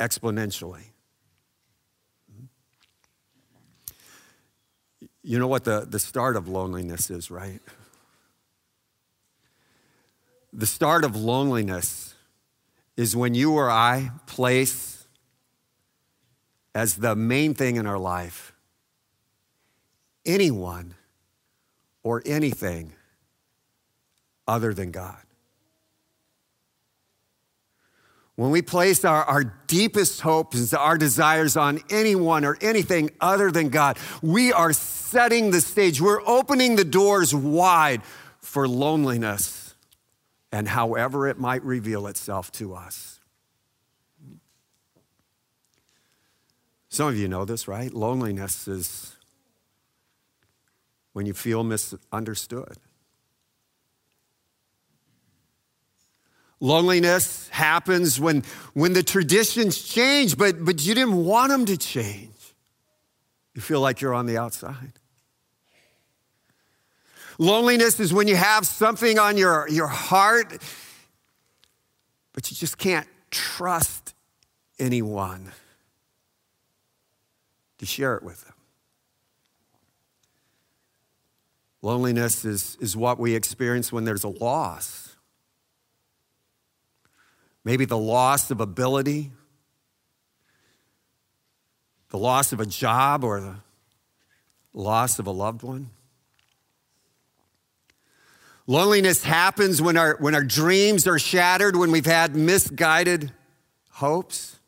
exponentially. 0.00 0.86
You 5.22 5.38
know 5.38 5.46
what 5.46 5.62
the, 5.62 5.86
the 5.88 6.00
start 6.00 6.34
of 6.34 6.48
loneliness 6.48 7.10
is, 7.10 7.30
right? 7.30 7.60
The 10.52 10.66
start 10.66 11.04
of 11.04 11.16
loneliness 11.16 12.14
is 12.96 13.16
when 13.16 13.34
you 13.34 13.54
or 13.54 13.70
I 13.70 14.10
place 14.26 15.06
as 16.74 16.96
the 16.96 17.16
main 17.16 17.54
thing 17.54 17.76
in 17.76 17.86
our 17.86 17.98
life 17.98 18.54
anyone 20.24 20.94
or 22.02 22.22
anything 22.26 22.92
other 24.46 24.74
than 24.74 24.90
God. 24.90 25.16
When 28.36 28.50
we 28.50 28.62
place 28.62 29.04
our, 29.04 29.24
our 29.24 29.44
deepest 29.66 30.20
hopes, 30.20 30.72
and 30.72 30.78
our 30.78 30.96
desires 30.96 31.56
on 31.56 31.80
anyone 31.90 32.44
or 32.44 32.56
anything 32.60 33.10
other 33.20 33.50
than 33.50 33.68
God, 33.68 33.98
we 34.22 34.52
are 34.52 34.72
setting 34.72 35.50
the 35.50 35.60
stage. 35.60 36.00
We're 36.00 36.26
opening 36.26 36.76
the 36.76 36.84
doors 36.84 37.34
wide 37.34 38.02
for 38.40 38.66
loneliness 38.66 39.61
and 40.52 40.68
however 40.68 41.26
it 41.26 41.38
might 41.38 41.64
reveal 41.64 42.06
itself 42.06 42.52
to 42.52 42.74
us. 42.74 43.18
Some 46.90 47.08
of 47.08 47.16
you 47.16 47.26
know 47.26 47.46
this, 47.46 47.66
right? 47.66 47.90
Loneliness 47.92 48.68
is 48.68 49.16
when 51.14 51.24
you 51.24 51.32
feel 51.32 51.64
misunderstood. 51.64 52.76
Loneliness 56.60 57.48
happens 57.48 58.20
when, 58.20 58.44
when 58.74 58.92
the 58.92 59.02
traditions 59.02 59.82
change, 59.82 60.36
but, 60.36 60.64
but 60.64 60.84
you 60.84 60.94
didn't 60.94 61.24
want 61.24 61.50
them 61.50 61.64
to 61.64 61.76
change. 61.76 62.28
You 63.54 63.62
feel 63.62 63.80
like 63.80 64.00
you're 64.00 64.14
on 64.14 64.26
the 64.26 64.38
outside. 64.38 64.92
Loneliness 67.42 67.98
is 67.98 68.14
when 68.14 68.28
you 68.28 68.36
have 68.36 68.64
something 68.64 69.18
on 69.18 69.36
your, 69.36 69.68
your 69.68 69.88
heart, 69.88 70.62
but 72.32 72.48
you 72.48 72.56
just 72.56 72.78
can't 72.78 73.08
trust 73.32 74.14
anyone 74.78 75.50
to 77.78 77.84
share 77.84 78.14
it 78.14 78.22
with 78.22 78.44
them. 78.44 78.54
Loneliness 81.82 82.44
is, 82.44 82.76
is 82.80 82.96
what 82.96 83.18
we 83.18 83.34
experience 83.34 83.92
when 83.92 84.04
there's 84.04 84.22
a 84.22 84.28
loss. 84.28 85.16
Maybe 87.64 87.86
the 87.86 87.98
loss 87.98 88.52
of 88.52 88.60
ability, 88.60 89.32
the 92.10 92.18
loss 92.18 92.52
of 92.52 92.60
a 92.60 92.66
job, 92.66 93.24
or 93.24 93.40
the 93.40 93.56
loss 94.72 95.18
of 95.18 95.26
a 95.26 95.32
loved 95.32 95.64
one. 95.64 95.90
Loneliness 98.72 99.22
happens 99.22 99.82
when 99.82 99.98
our, 99.98 100.16
when 100.18 100.34
our 100.34 100.42
dreams 100.42 101.06
are 101.06 101.18
shattered, 101.18 101.76
when 101.76 101.90
we've 101.90 102.06
had 102.06 102.34
misguided 102.34 103.30
hopes. 103.90 104.58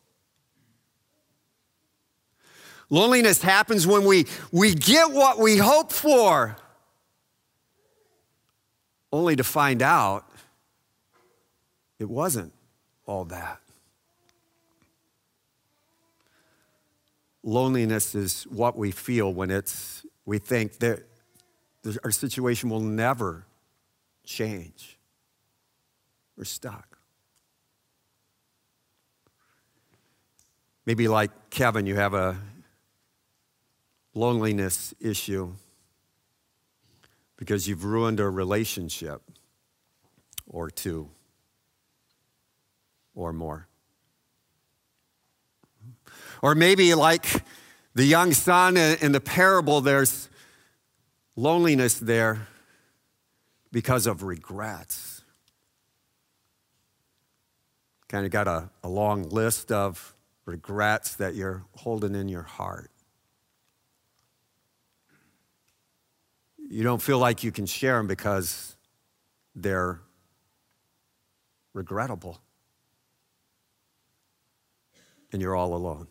Loneliness 2.91 3.41
happens 3.41 3.87
when 3.87 4.05
we, 4.05 4.27
we 4.51 4.75
get 4.75 5.09
what 5.11 5.39
we 5.39 5.57
hope 5.57 5.91
for, 5.91 6.55
only 9.11 9.35
to 9.37 9.43
find 9.43 9.81
out 9.81 10.29
it 11.97 12.07
wasn't 12.07 12.53
all 13.07 13.25
that. 13.25 13.59
Loneliness 17.41 18.13
is 18.13 18.43
what 18.43 18.77
we 18.77 18.91
feel 18.91 19.33
when 19.33 19.49
it's, 19.49 20.05
we 20.27 20.37
think 20.37 20.77
that 20.77 21.01
our 22.03 22.11
situation 22.11 22.69
will 22.69 22.81
never 22.81 23.47
change. 24.25 24.97
We're 26.37 26.43
stuck. 26.43 26.97
Maybe 30.85 31.07
like 31.07 31.31
Kevin, 31.49 31.85
you 31.85 31.95
have 31.95 32.13
a 32.13 32.37
loneliness 34.13 34.93
issue 34.99 35.51
because 37.37 37.67
you've 37.67 37.83
ruined 37.83 38.19
a 38.19 38.29
relationship 38.29 39.21
or 40.47 40.69
two 40.69 41.09
or 43.15 43.33
more. 43.33 43.67
Or 46.41 46.53
maybe 46.53 46.93
like 46.93 47.43
the 47.95 48.05
young 48.05 48.33
son 48.33 48.77
in 48.77 49.11
the 49.11 49.21
parable, 49.21 49.81
there's 49.81 50.29
loneliness 51.35 51.97
there 51.97 52.47
because 53.75 54.07
of 54.07 54.23
regrets. 54.23 55.21
Kind 58.07 58.25
of 58.25 58.31
got 58.31 58.47
a, 58.47 58.69
a 58.85 58.87
long 58.87 59.27
list 59.27 59.69
of 59.69 60.15
regrets 60.45 61.15
that 61.17 61.35
you're 61.35 61.65
holding 61.73 62.15
in 62.15 62.29
your 62.29 62.43
heart. 62.43 62.89
You 66.69 66.83
don't 66.83 67.01
feel 67.01 67.19
like 67.19 67.43
you 67.43 67.51
can 67.51 67.65
share 67.65 67.97
them 67.97 68.07
because 68.07 68.77
they're 69.53 69.99
regrettable. 71.73 72.39
And 75.33 75.41
you're 75.41 75.53
all 75.53 75.75
alone. 75.75 76.07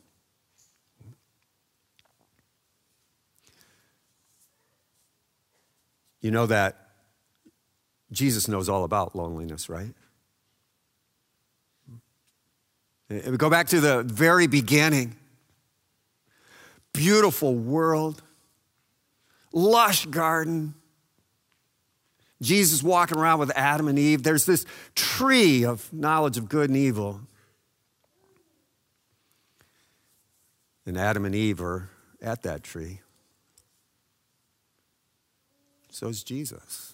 You 6.21 6.31
know 6.31 6.45
that 6.45 6.84
Jesus 8.15 8.49
knows 8.49 8.69
all 8.69 8.85
about 8.85 9.15
loneliness, 9.15 9.69
right? 9.69 9.93
We 13.11 13.37
go 13.37 13.51
back 13.51 13.69
to 13.69 13.81
the 13.81 14.03
very 14.03 14.47
beginning. 14.47 15.17
Beautiful 16.93 17.55
world, 17.55 18.23
lush 19.53 20.07
garden. 20.07 20.75
Jesus 22.41 22.83
walking 22.83 23.19
around 23.19 23.39
with 23.41 23.51
Adam 23.57 23.89
and 23.89 23.99
Eve. 23.99 24.23
There's 24.23 24.47
this 24.47 24.65
tree 24.95 25.65
of 25.65 25.93
knowledge 25.93 26.37
of 26.37 26.49
good 26.49 26.71
and 26.71 26.77
evil. 26.77 27.21
And 30.87 30.99
Adam 30.99 31.25
and 31.25 31.35
Eve 31.35 31.61
are 31.63 31.89
at 32.21 32.43
that 32.43 32.63
tree. 32.63 33.01
So 35.91 36.09
is 36.09 36.23
Jesus. 36.23 36.94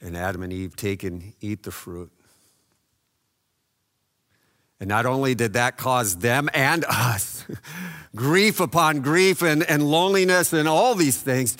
And 0.00 0.16
Adam 0.16 0.42
and 0.42 0.52
Eve 0.52 0.76
take 0.76 1.02
and 1.02 1.32
eat 1.40 1.62
the 1.62 1.70
fruit. 1.70 2.12
And 4.78 4.88
not 4.88 5.06
only 5.06 5.34
did 5.34 5.54
that 5.54 5.78
cause 5.78 6.18
them 6.18 6.50
and 6.52 6.84
us 6.84 7.46
grief 8.14 8.60
upon 8.60 9.00
grief 9.00 9.42
and, 9.42 9.62
and 9.62 9.88
loneliness 9.88 10.52
and 10.52 10.68
all 10.68 10.94
these 10.94 11.16
things, 11.16 11.56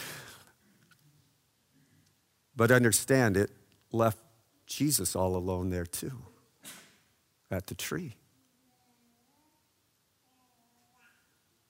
but 2.55 2.71
understand 2.71 3.37
it 3.37 3.51
left 3.91 4.19
Jesus 4.67 5.17
all 5.17 5.37
alone 5.37 5.71
there 5.71 5.87
too, 5.87 6.19
at 7.51 7.69
the 7.69 7.75
tree. 7.75 8.17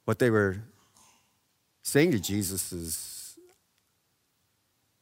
What 0.05 0.19
they 0.19 0.31
were 0.31 0.59
saying 1.83 2.13
to 2.13 2.21
Jesus 2.21 2.73
is, 2.73 3.39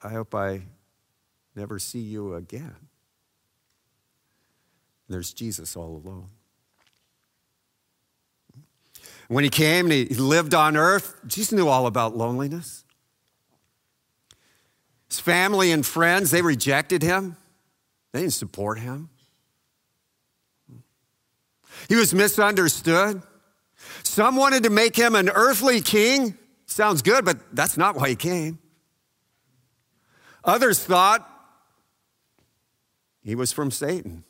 I 0.03 0.11
hope 0.11 0.35
I 0.35 0.63
never 1.55 1.79
see 1.79 2.01
you 2.01 2.35
again. 2.35 2.77
There's 5.09 5.33
Jesus 5.33 5.77
all 5.77 6.03
alone. 6.05 6.29
When 9.29 9.45
he 9.45 9.51
came 9.51 9.91
and 9.91 10.09
he 10.09 10.15
lived 10.15 10.55
on 10.55 10.77
earth, 10.77 11.15
Jesus 11.27 11.53
knew 11.53 11.69
all 11.69 11.87
about 11.87 12.17
loneliness. 12.17 12.85
His 15.09 15.21
family 15.21 15.73
and 15.73 15.85
friends, 15.85 16.31
they 16.31 16.43
rejected 16.43 17.03
him, 17.03 17.37
they 18.13 18.21
didn't 18.21 18.35
support 18.35 18.79
him. 18.79 19.11
He 21.89 21.97
was 21.97 22.15
misunderstood. 22.15 23.23
Some 24.03 24.37
wanted 24.37 24.63
to 24.63 24.71
make 24.71 24.97
him 24.97 25.15
an 25.15 25.29
earthly 25.29 25.81
king. 25.81 26.39
Sounds 26.67 27.03
good, 27.03 27.25
but 27.25 27.39
that's 27.55 27.77
not 27.77 27.97
why 27.97 28.09
he 28.09 28.17
came. 28.17 28.59
Others 30.45 30.85
thought 30.85 31.29
he 33.25 33.35
was 33.35 33.53
from 33.53 33.71
Satan. 33.71 34.23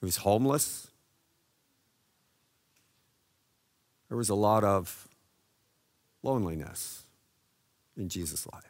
He 0.00 0.06
was 0.06 0.18
homeless. 0.18 0.88
There 4.08 4.18
was 4.18 4.28
a 4.28 4.34
lot 4.34 4.62
of 4.62 5.08
loneliness 6.22 7.04
in 7.96 8.10
Jesus' 8.10 8.46
life. 8.52 8.64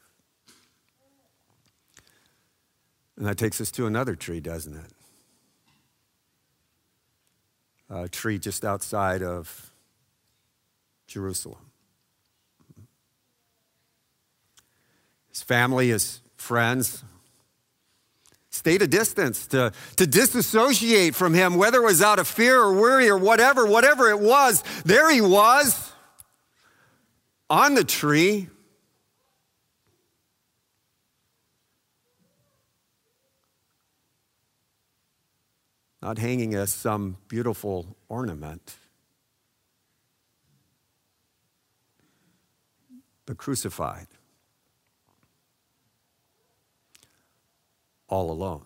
And 3.16 3.26
that 3.26 3.38
takes 3.38 3.60
us 3.60 3.70
to 3.72 3.86
another 3.86 4.14
tree, 4.14 4.40
doesn't 4.40 4.76
it? 4.76 4.92
A 7.90 8.08
tree 8.08 8.38
just 8.38 8.64
outside 8.64 9.22
of 9.22 9.72
Jerusalem. 11.06 11.72
His 15.28 15.42
family, 15.42 15.88
his 15.88 16.20
friends, 16.36 17.02
stayed 18.52 18.82
a 18.82 18.86
distance, 18.86 19.46
to, 19.48 19.72
to 19.96 20.06
disassociate 20.06 21.14
from 21.14 21.32
him, 21.34 21.56
whether 21.56 21.78
it 21.78 21.84
was 21.84 22.02
out 22.02 22.18
of 22.18 22.28
fear 22.28 22.60
or 22.60 22.74
worry 22.74 23.08
or 23.08 23.16
whatever, 23.16 23.66
whatever 23.66 24.10
it 24.10 24.20
was, 24.20 24.62
there 24.84 25.10
he 25.10 25.20
was 25.20 25.90
on 27.48 27.74
the 27.74 27.82
tree. 27.82 28.48
Not 36.02 36.18
hanging 36.18 36.54
as 36.54 36.72
some 36.72 37.16
beautiful 37.28 37.96
ornament, 38.08 38.76
but 43.24 43.38
crucified. 43.38 44.08
All 48.12 48.30
alone. 48.30 48.60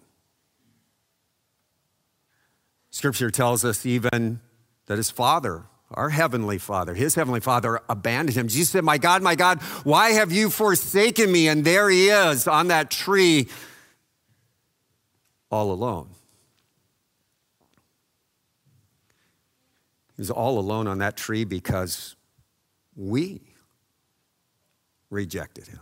Scripture 2.90 3.30
tells 3.30 3.64
us 3.64 3.86
even 3.86 4.40
that 4.86 4.96
his 4.96 5.08
father, 5.08 5.66
our 5.92 6.10
heavenly 6.10 6.58
father, 6.58 6.94
his 6.94 7.14
heavenly 7.14 7.38
father 7.38 7.80
abandoned 7.88 8.36
him. 8.36 8.48
Jesus 8.48 8.70
said, 8.70 8.82
My 8.82 8.98
God, 8.98 9.22
my 9.22 9.36
God, 9.36 9.62
why 9.84 10.10
have 10.10 10.32
you 10.32 10.50
forsaken 10.50 11.30
me? 11.30 11.46
And 11.46 11.64
there 11.64 11.88
he 11.88 12.08
is 12.08 12.48
on 12.48 12.68
that 12.68 12.90
tree 12.90 13.46
all 15.48 15.70
alone. 15.70 16.08
He 20.16 20.22
was 20.22 20.30
all 20.30 20.58
alone 20.58 20.88
on 20.88 20.98
that 20.98 21.16
tree 21.16 21.44
because 21.44 22.16
we 22.96 23.42
rejected 25.08 25.68
him. 25.68 25.80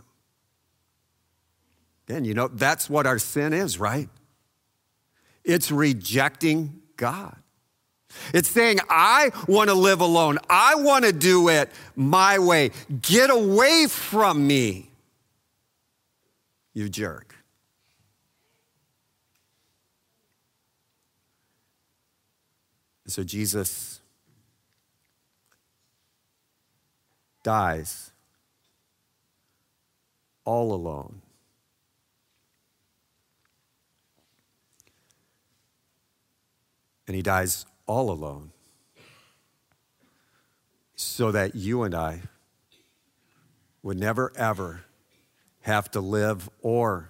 Again, 2.07 2.25
you 2.25 2.33
know, 2.33 2.47
that's 2.47 2.89
what 2.89 3.07
our 3.07 3.17
sin 3.17 3.53
is, 3.53 3.79
right? 3.79 4.09
It's 5.43 5.71
rejecting 5.71 6.81
God. 6.97 7.35
It's 8.33 8.49
saying, 8.49 8.79
I 8.89 9.31
want 9.47 9.69
to 9.69 9.73
live 9.73 10.01
alone. 10.01 10.37
I 10.49 10.75
want 10.75 11.05
to 11.05 11.11
do 11.11 11.49
it 11.49 11.69
my 11.95 12.39
way. 12.39 12.71
Get 13.01 13.29
away 13.29 13.87
from 13.87 14.45
me, 14.45 14.89
you 16.73 16.89
jerk. 16.89 17.35
So 23.07 23.23
Jesus 23.23 24.01
dies 27.43 28.11
all 30.43 30.73
alone 30.73 31.21
and 37.07 37.15
he 37.15 37.21
dies 37.21 37.65
all 37.87 38.11
alone 38.11 38.51
so 40.95 41.31
that 41.31 41.55
you 41.55 41.83
and 41.83 41.93
I 41.93 42.21
would 43.83 43.99
never, 43.99 44.31
ever 44.35 44.85
have 45.61 45.91
to 45.91 45.99
live 45.99 46.49
or 46.61 47.09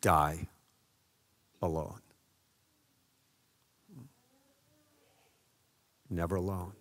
die 0.00 0.48
alone. 1.62 2.00
Never 6.10 6.36
alone. 6.36 6.72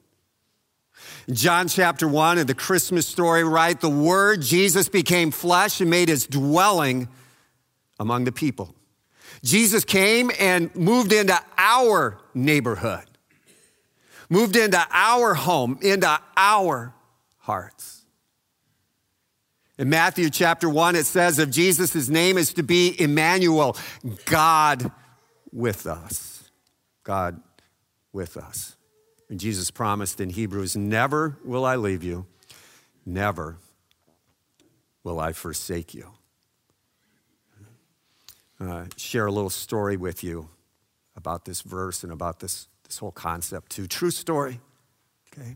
John 1.29 1.67
chapter 1.67 2.07
1 2.07 2.39
of 2.39 2.47
the 2.47 2.55
Christmas 2.55 3.05
story, 3.05 3.43
right? 3.43 3.79
The 3.79 3.89
Word, 3.89 4.41
Jesus 4.41 4.89
became 4.89 5.31
flesh 5.31 5.79
and 5.79 5.89
made 5.89 6.09
his 6.09 6.25
dwelling 6.25 7.07
among 7.99 8.23
the 8.23 8.31
people. 8.31 8.73
Jesus 9.43 9.85
came 9.85 10.31
and 10.39 10.73
moved 10.75 11.13
into 11.13 11.39
our 11.57 12.17
neighborhood, 12.33 13.05
moved 14.29 14.55
into 14.55 14.83
our 14.91 15.33
home, 15.33 15.77
into 15.81 16.19
our 16.35 16.93
hearts. 17.37 18.05
In 19.77 19.89
Matthew 19.89 20.29
chapter 20.29 20.69
1, 20.69 20.95
it 20.95 21.05
says 21.05 21.37
of 21.37 21.51
Jesus, 21.51 21.93
his 21.93 22.09
name 22.09 22.37
is 22.37 22.53
to 22.53 22.63
be 22.63 22.99
Emmanuel, 22.99 23.77
God 24.25 24.91
with 25.51 25.85
us. 25.85 26.49
God 27.03 27.39
with 28.11 28.37
us. 28.37 28.75
And 29.29 29.39
Jesus 29.39 29.69
promised 29.69 30.19
in 30.19 30.31
Hebrews, 30.31 30.75
Never 30.75 31.37
will 31.45 31.63
I 31.63 31.75
leave 31.75 32.03
you, 32.03 32.25
never 33.05 33.57
will 35.03 35.19
I 35.19 35.31
forsake 35.31 35.93
you 35.93 36.16
uh, 38.59 38.85
share 38.95 39.27
a 39.27 39.31
little 39.31 39.49
story 39.49 39.97
with 39.97 40.23
you 40.23 40.49
about 41.15 41.45
this 41.45 41.61
verse 41.61 42.03
and 42.03 42.11
about 42.11 42.39
this, 42.39 42.67
this 42.83 42.97
whole 42.97 43.11
concept, 43.11 43.71
too. 43.71 43.87
True 43.87 44.11
story. 44.11 44.59
Okay. 45.31 45.55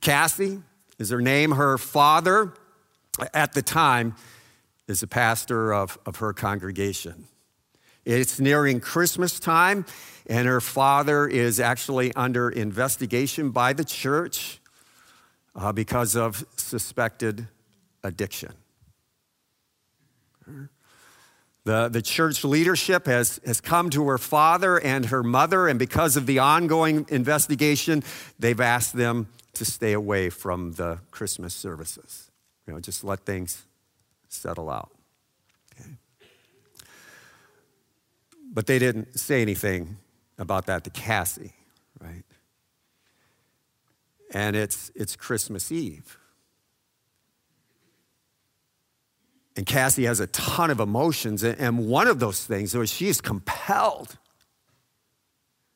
Cassie 0.00 0.60
is 0.98 1.10
her 1.10 1.20
name. 1.20 1.52
Her 1.52 1.78
father, 1.78 2.54
at 3.34 3.52
the 3.52 3.62
time, 3.62 4.14
is 4.86 5.02
a 5.02 5.06
pastor 5.06 5.72
of, 5.72 5.98
of 6.04 6.16
her 6.16 6.32
congregation. 6.32 7.26
It's 8.04 8.40
nearing 8.40 8.80
Christmas 8.80 9.38
time, 9.38 9.84
and 10.26 10.48
her 10.48 10.60
father 10.60 11.28
is 11.28 11.60
actually 11.60 12.14
under 12.14 12.50
investigation 12.50 13.50
by 13.50 13.72
the 13.74 13.84
church 13.84 14.60
uh, 15.54 15.72
because 15.72 16.16
of 16.16 16.44
suspected 16.56 17.46
addiction. 18.02 18.52
The, 21.64 21.88
the 21.88 22.00
church 22.00 22.42
leadership 22.42 23.06
has, 23.06 23.38
has 23.44 23.60
come 23.60 23.90
to 23.90 24.08
her 24.08 24.18
father 24.18 24.78
and 24.78 25.06
her 25.06 25.22
mother, 25.22 25.68
and 25.68 25.78
because 25.78 26.16
of 26.16 26.26
the 26.26 26.38
ongoing 26.38 27.06
investigation, 27.10 28.02
they've 28.38 28.60
asked 28.60 28.96
them 28.96 29.28
to 29.54 29.64
stay 29.64 29.92
away 29.92 30.30
from 30.30 30.72
the 30.72 31.00
Christmas 31.10 31.54
services. 31.54 32.30
You 32.66 32.72
know, 32.72 32.80
just 32.80 33.04
let 33.04 33.20
things 33.20 33.66
settle 34.28 34.70
out. 34.70 34.90
Okay? 35.74 35.90
But 38.52 38.66
they 38.66 38.78
didn't 38.78 39.18
say 39.18 39.42
anything 39.42 39.98
about 40.38 40.66
that 40.66 40.84
to 40.84 40.90
Cassie, 40.90 41.52
right? 42.00 42.24
And 44.32 44.56
it's, 44.56 44.90
it's 44.94 45.16
Christmas 45.16 45.70
Eve. 45.70 46.16
And 49.56 49.66
Cassie 49.66 50.04
has 50.04 50.20
a 50.20 50.26
ton 50.28 50.70
of 50.70 50.80
emotions. 50.80 51.42
And 51.42 51.88
one 51.88 52.06
of 52.06 52.20
those 52.20 52.44
things 52.44 52.74
is 52.74 52.90
she 52.90 53.08
is 53.08 53.20
compelled 53.20 54.16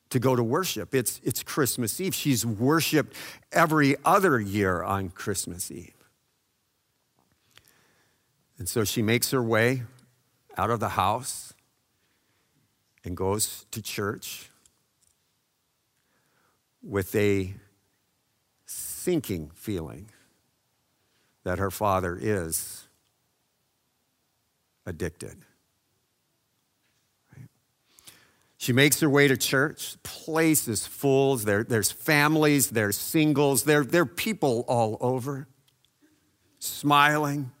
to 0.09 0.19
go 0.19 0.35
to 0.35 0.43
worship. 0.43 0.95
It's, 0.95 1.19
it's 1.23 1.43
Christmas 1.43 1.99
Eve. 1.99 2.15
She's 2.15 2.45
worshiped 2.45 3.13
every 3.51 3.95
other 4.05 4.39
year 4.39 4.81
on 4.81 5.09
Christmas 5.09 5.69
Eve. 5.71 5.93
And 8.57 8.69
so 8.69 8.85
she 8.85 9.01
makes 9.01 9.31
her 9.31 9.43
way 9.43 9.83
out 10.57 10.69
of 10.69 10.79
the 10.79 10.89
house 10.89 11.53
and 13.03 13.17
goes 13.17 13.65
to 13.71 13.81
church 13.81 14.49
with 16.81 17.13
a 17.15 17.53
sinking 18.65 19.51
feeling 19.53 20.09
that 21.43 21.59
her 21.59 21.69
father 21.69 22.17
is 22.19 22.87
addicted. 24.85 25.37
She 28.57 28.73
makes 28.73 28.99
her 29.01 29.09
way 29.09 29.27
to 29.27 29.37
church. 29.37 29.95
Place 30.01 30.67
is 30.67 30.87
full. 30.87 31.37
There, 31.37 31.63
there's 31.63 31.91
families, 31.91 32.71
there's 32.71 32.97
singles, 32.97 33.63
there, 33.63 33.83
there 33.83 34.01
are 34.03 34.07
people 34.07 34.65
all 34.67 34.97
over, 35.01 35.47
smiling, 36.57 37.51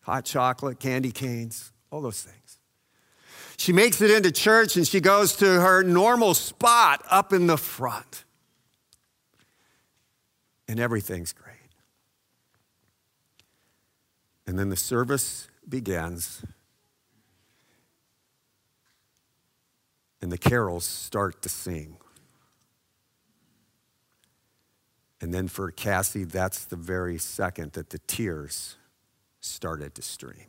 hot 0.00 0.24
chocolate, 0.24 0.80
candy 0.80 1.12
canes, 1.12 1.70
all 1.92 2.00
those 2.00 2.22
things. 2.22 2.58
She 3.56 3.72
makes 3.72 4.00
it 4.00 4.10
into 4.10 4.32
church 4.32 4.76
and 4.76 4.86
she 4.86 5.00
goes 5.00 5.36
to 5.36 5.46
her 5.46 5.82
normal 5.82 6.34
spot 6.34 7.04
up 7.08 7.32
in 7.32 7.46
the 7.46 7.56
front. 7.58 8.24
And 10.66 10.80
everything's 10.80 11.32
great. 11.32 11.54
And 14.46 14.58
then 14.58 14.70
the 14.70 14.76
service 14.76 15.48
begins. 15.68 16.42
And 20.20 20.32
the 20.32 20.38
carols 20.38 20.84
start 20.84 21.42
to 21.42 21.48
sing. 21.48 21.96
And 25.20 25.34
then 25.34 25.48
for 25.48 25.70
Cassie, 25.70 26.24
that's 26.24 26.64
the 26.64 26.76
very 26.76 27.18
second 27.18 27.72
that 27.72 27.90
the 27.90 27.98
tears 28.06 28.76
started 29.40 29.94
to 29.96 30.02
stream. 30.02 30.46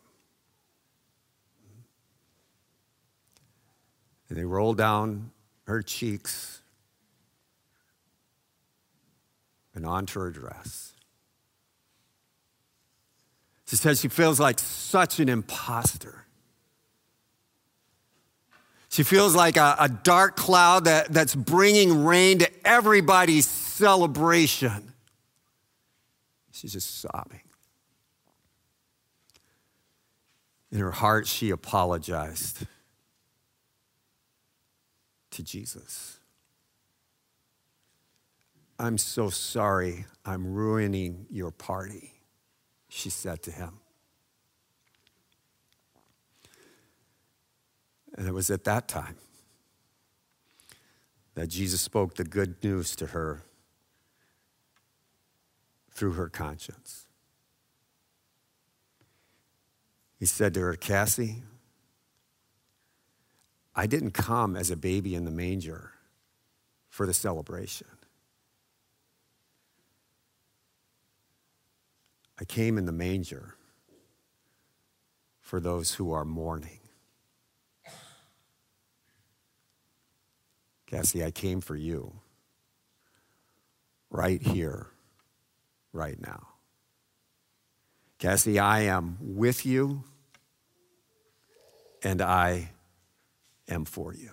And 4.30 4.38
they 4.38 4.46
roll 4.46 4.74
down 4.74 5.32
her 5.66 5.82
cheeks 5.82 6.62
and 9.74 9.86
onto 9.86 10.20
her 10.20 10.30
dress. 10.30 10.94
She 13.66 13.76
says 13.76 14.02
she 14.02 14.08
feels 14.08 14.40
like 14.40 14.60
such 14.60 15.20
an 15.20 15.30
imposter. 15.30 16.26
She 18.89 19.04
feels 19.04 19.36
like 19.36 19.56
a, 19.56 19.75
a 19.80 19.88
dark 19.88 20.36
cloud 20.36 20.86
that, 20.86 21.13
that's 21.13 21.36
bringing 21.36 22.04
rain 22.04 22.39
to 22.39 22.49
everybody's 22.67 23.47
celebration. 23.47 24.93
She's 26.52 26.73
just 26.73 26.99
sobbing. 26.99 27.41
In 30.71 30.80
her 30.80 30.91
heart, 30.91 31.28
she 31.28 31.52
apologized 31.52 32.65
to 35.32 35.43
Jesus. 35.43 36.17
I'm 38.80 38.97
so 38.97 39.30
sorry 39.30 40.06
I'm 40.25 40.54
ruining 40.54 41.28
your 41.30 41.52
party, 41.52 42.13
she 42.88 43.10
said 43.10 43.43
to 43.43 43.52
him. 43.52 43.80
And 48.20 48.28
it 48.28 48.34
was 48.34 48.52
at 48.52 48.66
that 48.66 48.90
time 48.90 49.16
that 51.36 51.48
Jesus 51.48 51.80
spoke 51.80 52.16
the 52.16 52.26
good 52.26 52.62
news 52.62 52.94
to 52.98 53.08
her 53.08 53.44
through 55.94 56.12
her 56.12 56.28
conscience. 56.28 57.08
He 60.20 60.26
said 60.26 60.54
to 60.56 60.60
her, 60.60 60.74
Cassie, 60.76 61.44
I 63.74 63.88
didn't 63.88 64.12
come 64.12 64.58
as 64.58 64.70
a 64.70 64.76
baby 64.76 65.16
in 65.16 65.24
the 65.24 65.32
manger 65.32 65.92
for 66.90 67.06
the 67.06 67.14
celebration. 67.14 67.88
I 72.38 72.44
came 72.44 72.78
in 72.78 72.86
the 72.86 72.92
manger 72.92 73.56
for 75.40 75.62
those 75.62 75.94
who 75.94 76.12
are 76.12 76.26
mourning. 76.26 76.80
Cassie, 80.89 81.23
I 81.23 81.30
came 81.30 81.62
for 81.62 81.75
you 81.75 82.13
right 84.10 84.41
here, 84.41 84.88
right 85.93 86.19
now. 86.19 86.47
Cassie, 88.17 88.58
I 88.58 88.82
am 88.82 89.17
with 89.21 89.67
you 89.67 90.04
and 92.02 92.23
I 92.23 92.71
am 93.67 93.86
for 93.86 94.15
you. 94.15 94.32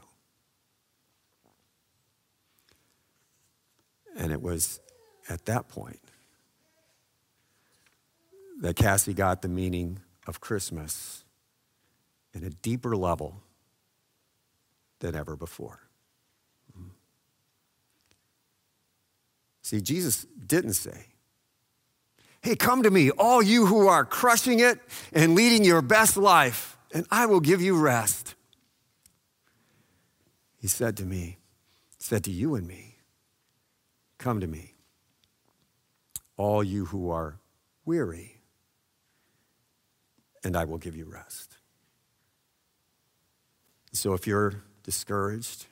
And 4.16 4.32
it 4.32 4.40
was 4.40 4.80
at 5.28 5.44
that 5.44 5.68
point 5.68 6.00
that 8.62 8.76
Cassie 8.76 9.12
got 9.12 9.42
the 9.42 9.48
meaning 9.48 9.98
of 10.26 10.40
Christmas 10.40 11.22
in 12.32 12.42
a 12.44 12.50
deeper 12.50 12.96
level 12.96 13.42
than 15.00 15.14
ever 15.14 15.36
before. 15.36 15.85
See, 19.66 19.80
Jesus 19.80 20.28
didn't 20.46 20.74
say, 20.74 21.06
Hey, 22.40 22.54
come 22.54 22.84
to 22.84 22.90
me, 22.92 23.10
all 23.10 23.42
you 23.42 23.66
who 23.66 23.88
are 23.88 24.04
crushing 24.04 24.60
it 24.60 24.78
and 25.12 25.34
leading 25.34 25.64
your 25.64 25.82
best 25.82 26.16
life, 26.16 26.78
and 26.94 27.04
I 27.10 27.26
will 27.26 27.40
give 27.40 27.60
you 27.60 27.76
rest. 27.76 28.36
He 30.58 30.68
said 30.68 30.96
to 30.98 31.04
me, 31.04 31.38
said 31.98 32.22
to 32.22 32.30
you 32.30 32.54
and 32.54 32.64
me, 32.64 32.98
Come 34.18 34.38
to 34.38 34.46
me, 34.46 34.74
all 36.36 36.62
you 36.62 36.84
who 36.84 37.10
are 37.10 37.40
weary, 37.84 38.38
and 40.44 40.56
I 40.56 40.64
will 40.64 40.78
give 40.78 40.94
you 40.94 41.06
rest. 41.06 41.56
So 43.90 44.12
if 44.12 44.28
you're 44.28 44.62
discouraged 44.84 45.66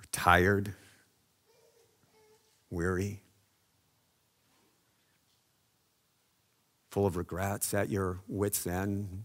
or 0.00 0.06
tired, 0.12 0.72
weary, 2.70 3.22
full 6.90 7.06
of 7.06 7.16
regrets, 7.16 7.74
at 7.74 7.88
your 7.88 8.20
wits' 8.28 8.66
end, 8.66 9.24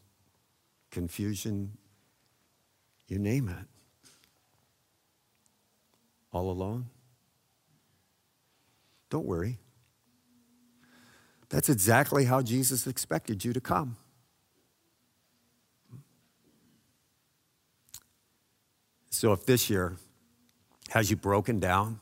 confusion, 0.89 1.77
you 3.07 3.19
name 3.19 3.49
it. 3.49 3.67
All 6.31 6.49
alone? 6.49 6.87
Don't 9.09 9.25
worry. 9.25 9.57
That's 11.49 11.67
exactly 11.67 12.25
how 12.25 12.41
Jesus 12.41 12.87
expected 12.87 13.43
you 13.43 13.51
to 13.51 13.59
come. 13.59 13.97
So 19.09 19.33
if 19.33 19.45
this 19.45 19.69
year 19.69 19.97
has 20.89 21.09
you 21.09 21.17
broken 21.17 21.59
down, 21.59 21.99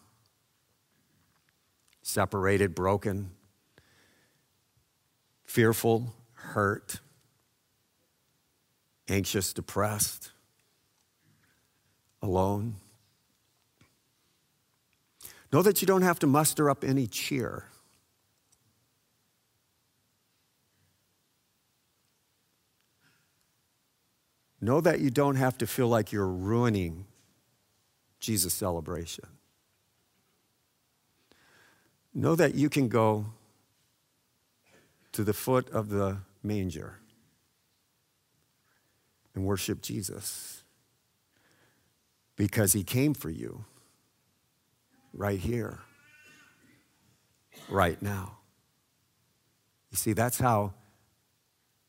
separated, 2.09 2.75
broken, 2.75 3.31
fearful, 5.45 6.13
hurt, 6.33 6.99
anxious, 9.07 9.53
depressed, 9.53 10.31
alone. 12.21 12.75
Know 15.51 15.61
that 15.61 15.81
you 15.81 15.87
don't 15.87 16.03
have 16.03 16.19
to 16.19 16.27
muster 16.27 16.69
up 16.69 16.83
any 16.83 17.07
cheer. 17.07 17.65
know 24.61 24.81
that 24.81 24.99
you 24.99 25.09
don't 25.09 25.35
have 25.35 25.57
to 25.57 25.67
feel 25.67 25.87
like 25.87 26.11
you're 26.11 26.27
ruining 26.27 27.05
Jesus' 28.19 28.53
celebration. 28.53 29.25
Know 32.13 32.35
that 32.35 32.55
you 32.55 32.69
can 32.69 32.87
go 32.87 33.27
to 35.11 35.23
the 35.23 35.33
foot 35.33 35.69
of 35.69 35.89
the 35.89 36.17
manger 36.43 36.99
and 39.35 39.45
worship 39.45 39.81
Jesus 39.81 40.63
because 42.35 42.73
he 42.73 42.83
came 42.83 43.13
for 43.13 43.29
you 43.29 43.65
right 45.13 45.39
here, 45.39 45.79
right 47.69 48.01
now. 48.01 48.37
You 49.91 49.97
see, 49.97 50.13
that's 50.13 50.39
how 50.39 50.73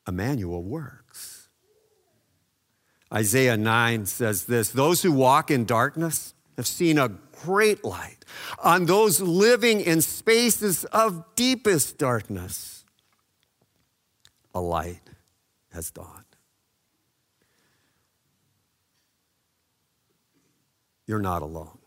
Emmanuel 0.06 0.62
works. 0.62 1.48
Isaiah 3.12 3.56
9 3.56 4.06
says 4.06 4.44
this 4.44 4.70
Those 4.70 5.02
who 5.02 5.12
walk 5.12 5.50
in 5.50 5.64
darkness 5.64 6.34
have 6.56 6.66
seen 6.66 6.98
a 6.98 7.10
great 7.42 7.84
light. 7.84 8.24
On 8.62 8.86
those 8.86 9.20
living 9.20 9.80
in 9.80 10.00
spaces 10.00 10.84
of 10.86 11.24
deepest 11.34 11.98
darkness, 11.98 12.84
a 14.54 14.60
light 14.60 15.10
has 15.72 15.90
dawned. 15.90 16.24
You're 21.06 21.20
not 21.20 21.42
alone. 21.42 21.78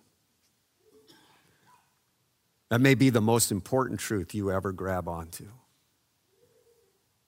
That 2.70 2.82
may 2.82 2.96
be 2.96 3.10
the 3.10 3.22
most 3.22 3.52
important 3.52 4.00
truth 4.00 4.34
you 4.34 4.52
ever 4.52 4.72
grab 4.72 5.08
onto. 5.08 5.48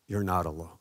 You're 0.07 0.23
not 0.23 0.45
alone. 0.45 0.77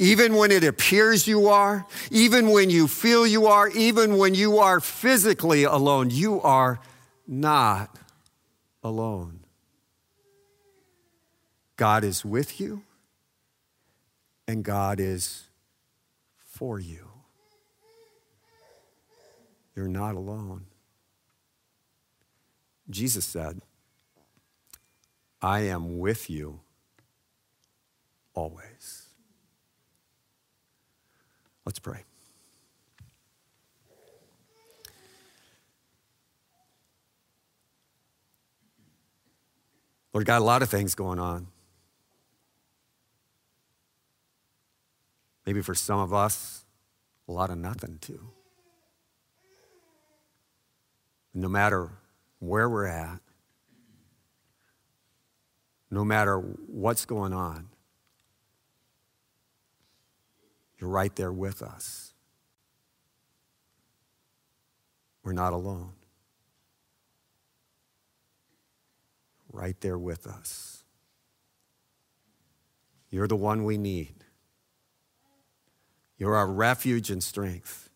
Even 0.00 0.36
when 0.36 0.52
it 0.52 0.62
appears 0.62 1.26
you 1.26 1.48
are, 1.48 1.84
even 2.12 2.50
when 2.50 2.70
you 2.70 2.86
feel 2.86 3.26
you 3.26 3.46
are, 3.46 3.68
even 3.68 4.16
when 4.16 4.32
you 4.32 4.58
are 4.58 4.78
physically 4.78 5.64
alone, 5.64 6.08
you 6.08 6.40
are 6.40 6.78
not 7.26 7.98
alone. 8.84 9.40
God 11.76 12.04
is 12.04 12.24
with 12.24 12.60
you, 12.60 12.82
and 14.46 14.64
God 14.64 15.00
is 15.00 15.48
for 16.36 16.78
you. 16.78 17.08
You're 19.74 19.88
not 19.88 20.14
alone. 20.14 20.66
Jesus 22.88 23.26
said, 23.26 23.60
I 25.42 25.60
am 25.60 25.98
with 25.98 26.30
you 26.30 26.60
always. 28.34 28.97
Let's 31.68 31.80
pray. 31.80 32.02
Lord, 40.14 40.24
got 40.24 40.40
a 40.40 40.44
lot 40.44 40.62
of 40.62 40.70
things 40.70 40.94
going 40.94 41.18
on. 41.18 41.48
Maybe 45.44 45.60
for 45.60 45.74
some 45.74 46.00
of 46.00 46.14
us, 46.14 46.64
a 47.28 47.32
lot 47.32 47.50
of 47.50 47.58
nothing 47.58 47.98
too. 48.00 48.30
No 51.34 51.50
matter 51.50 51.90
where 52.38 52.70
we're 52.70 52.86
at, 52.86 53.20
no 55.90 56.02
matter 56.02 56.38
what's 56.38 57.04
going 57.04 57.34
on, 57.34 57.68
you're 60.78 60.90
right 60.90 61.14
there 61.16 61.32
with 61.32 61.62
us. 61.62 62.12
We're 65.22 65.32
not 65.32 65.52
alone. 65.52 65.92
Right 69.52 69.78
there 69.80 69.98
with 69.98 70.26
us. 70.26 70.84
You're 73.10 73.26
the 73.26 73.36
one 73.36 73.64
we 73.64 73.76
need. 73.78 74.14
You're 76.16 76.36
our 76.36 76.46
refuge 76.46 77.10
and 77.10 77.22
strength. 77.22 77.90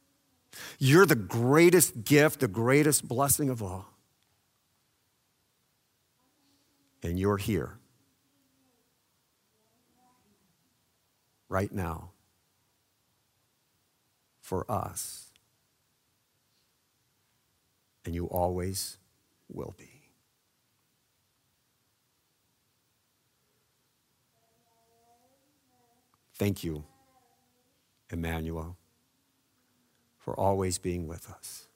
You're 0.79 1.07
the 1.07 1.15
greatest 1.15 2.05
gift, 2.05 2.41
the 2.41 2.49
greatest 2.49 3.07
blessing 3.07 3.49
of 3.49 3.63
all. 3.63 3.87
And 7.03 7.19
you're 7.19 7.37
here 7.37 7.79
right 11.49 11.73
now 11.73 12.12
for 14.53 14.71
us. 14.71 15.31
And 18.05 18.15
you 18.15 18.27
always 18.27 18.99
will 19.49 19.75
be. 19.79 20.11
Thank 26.35 26.63
you, 26.63 26.85
Emmanuel, 28.11 28.77
for 30.19 30.39
always 30.39 30.77
being 30.77 31.09
with 31.09 31.31
us. 31.31 31.67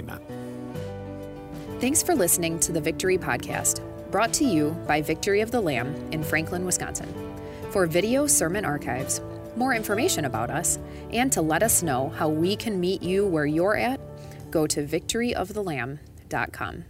Amen. 0.00 0.18
Thanks 1.78 2.02
for 2.02 2.16
listening 2.16 2.58
to 2.58 2.72
the 2.72 2.80
Victory 2.80 3.16
Podcast, 3.16 3.80
brought 4.10 4.32
to 4.32 4.44
you 4.44 4.70
by 4.88 5.02
Victory 5.02 5.40
of 5.40 5.52
the 5.52 5.60
Lamb 5.60 5.94
in 6.10 6.24
Franklin, 6.24 6.64
Wisconsin. 6.64 7.14
For 7.70 7.86
video 7.86 8.26
sermon 8.26 8.64
archives, 8.64 9.20
more 9.56 9.74
information 9.74 10.24
about 10.24 10.50
us, 10.50 10.78
and 11.10 11.32
to 11.32 11.42
let 11.42 11.62
us 11.62 11.82
know 11.82 12.10
how 12.10 12.28
we 12.28 12.56
can 12.56 12.80
meet 12.80 13.02
you 13.02 13.26
where 13.26 13.46
you're 13.46 13.76
at, 13.76 14.00
go 14.50 14.66
to 14.66 14.86
victoryofthelamb.com. 14.86 16.84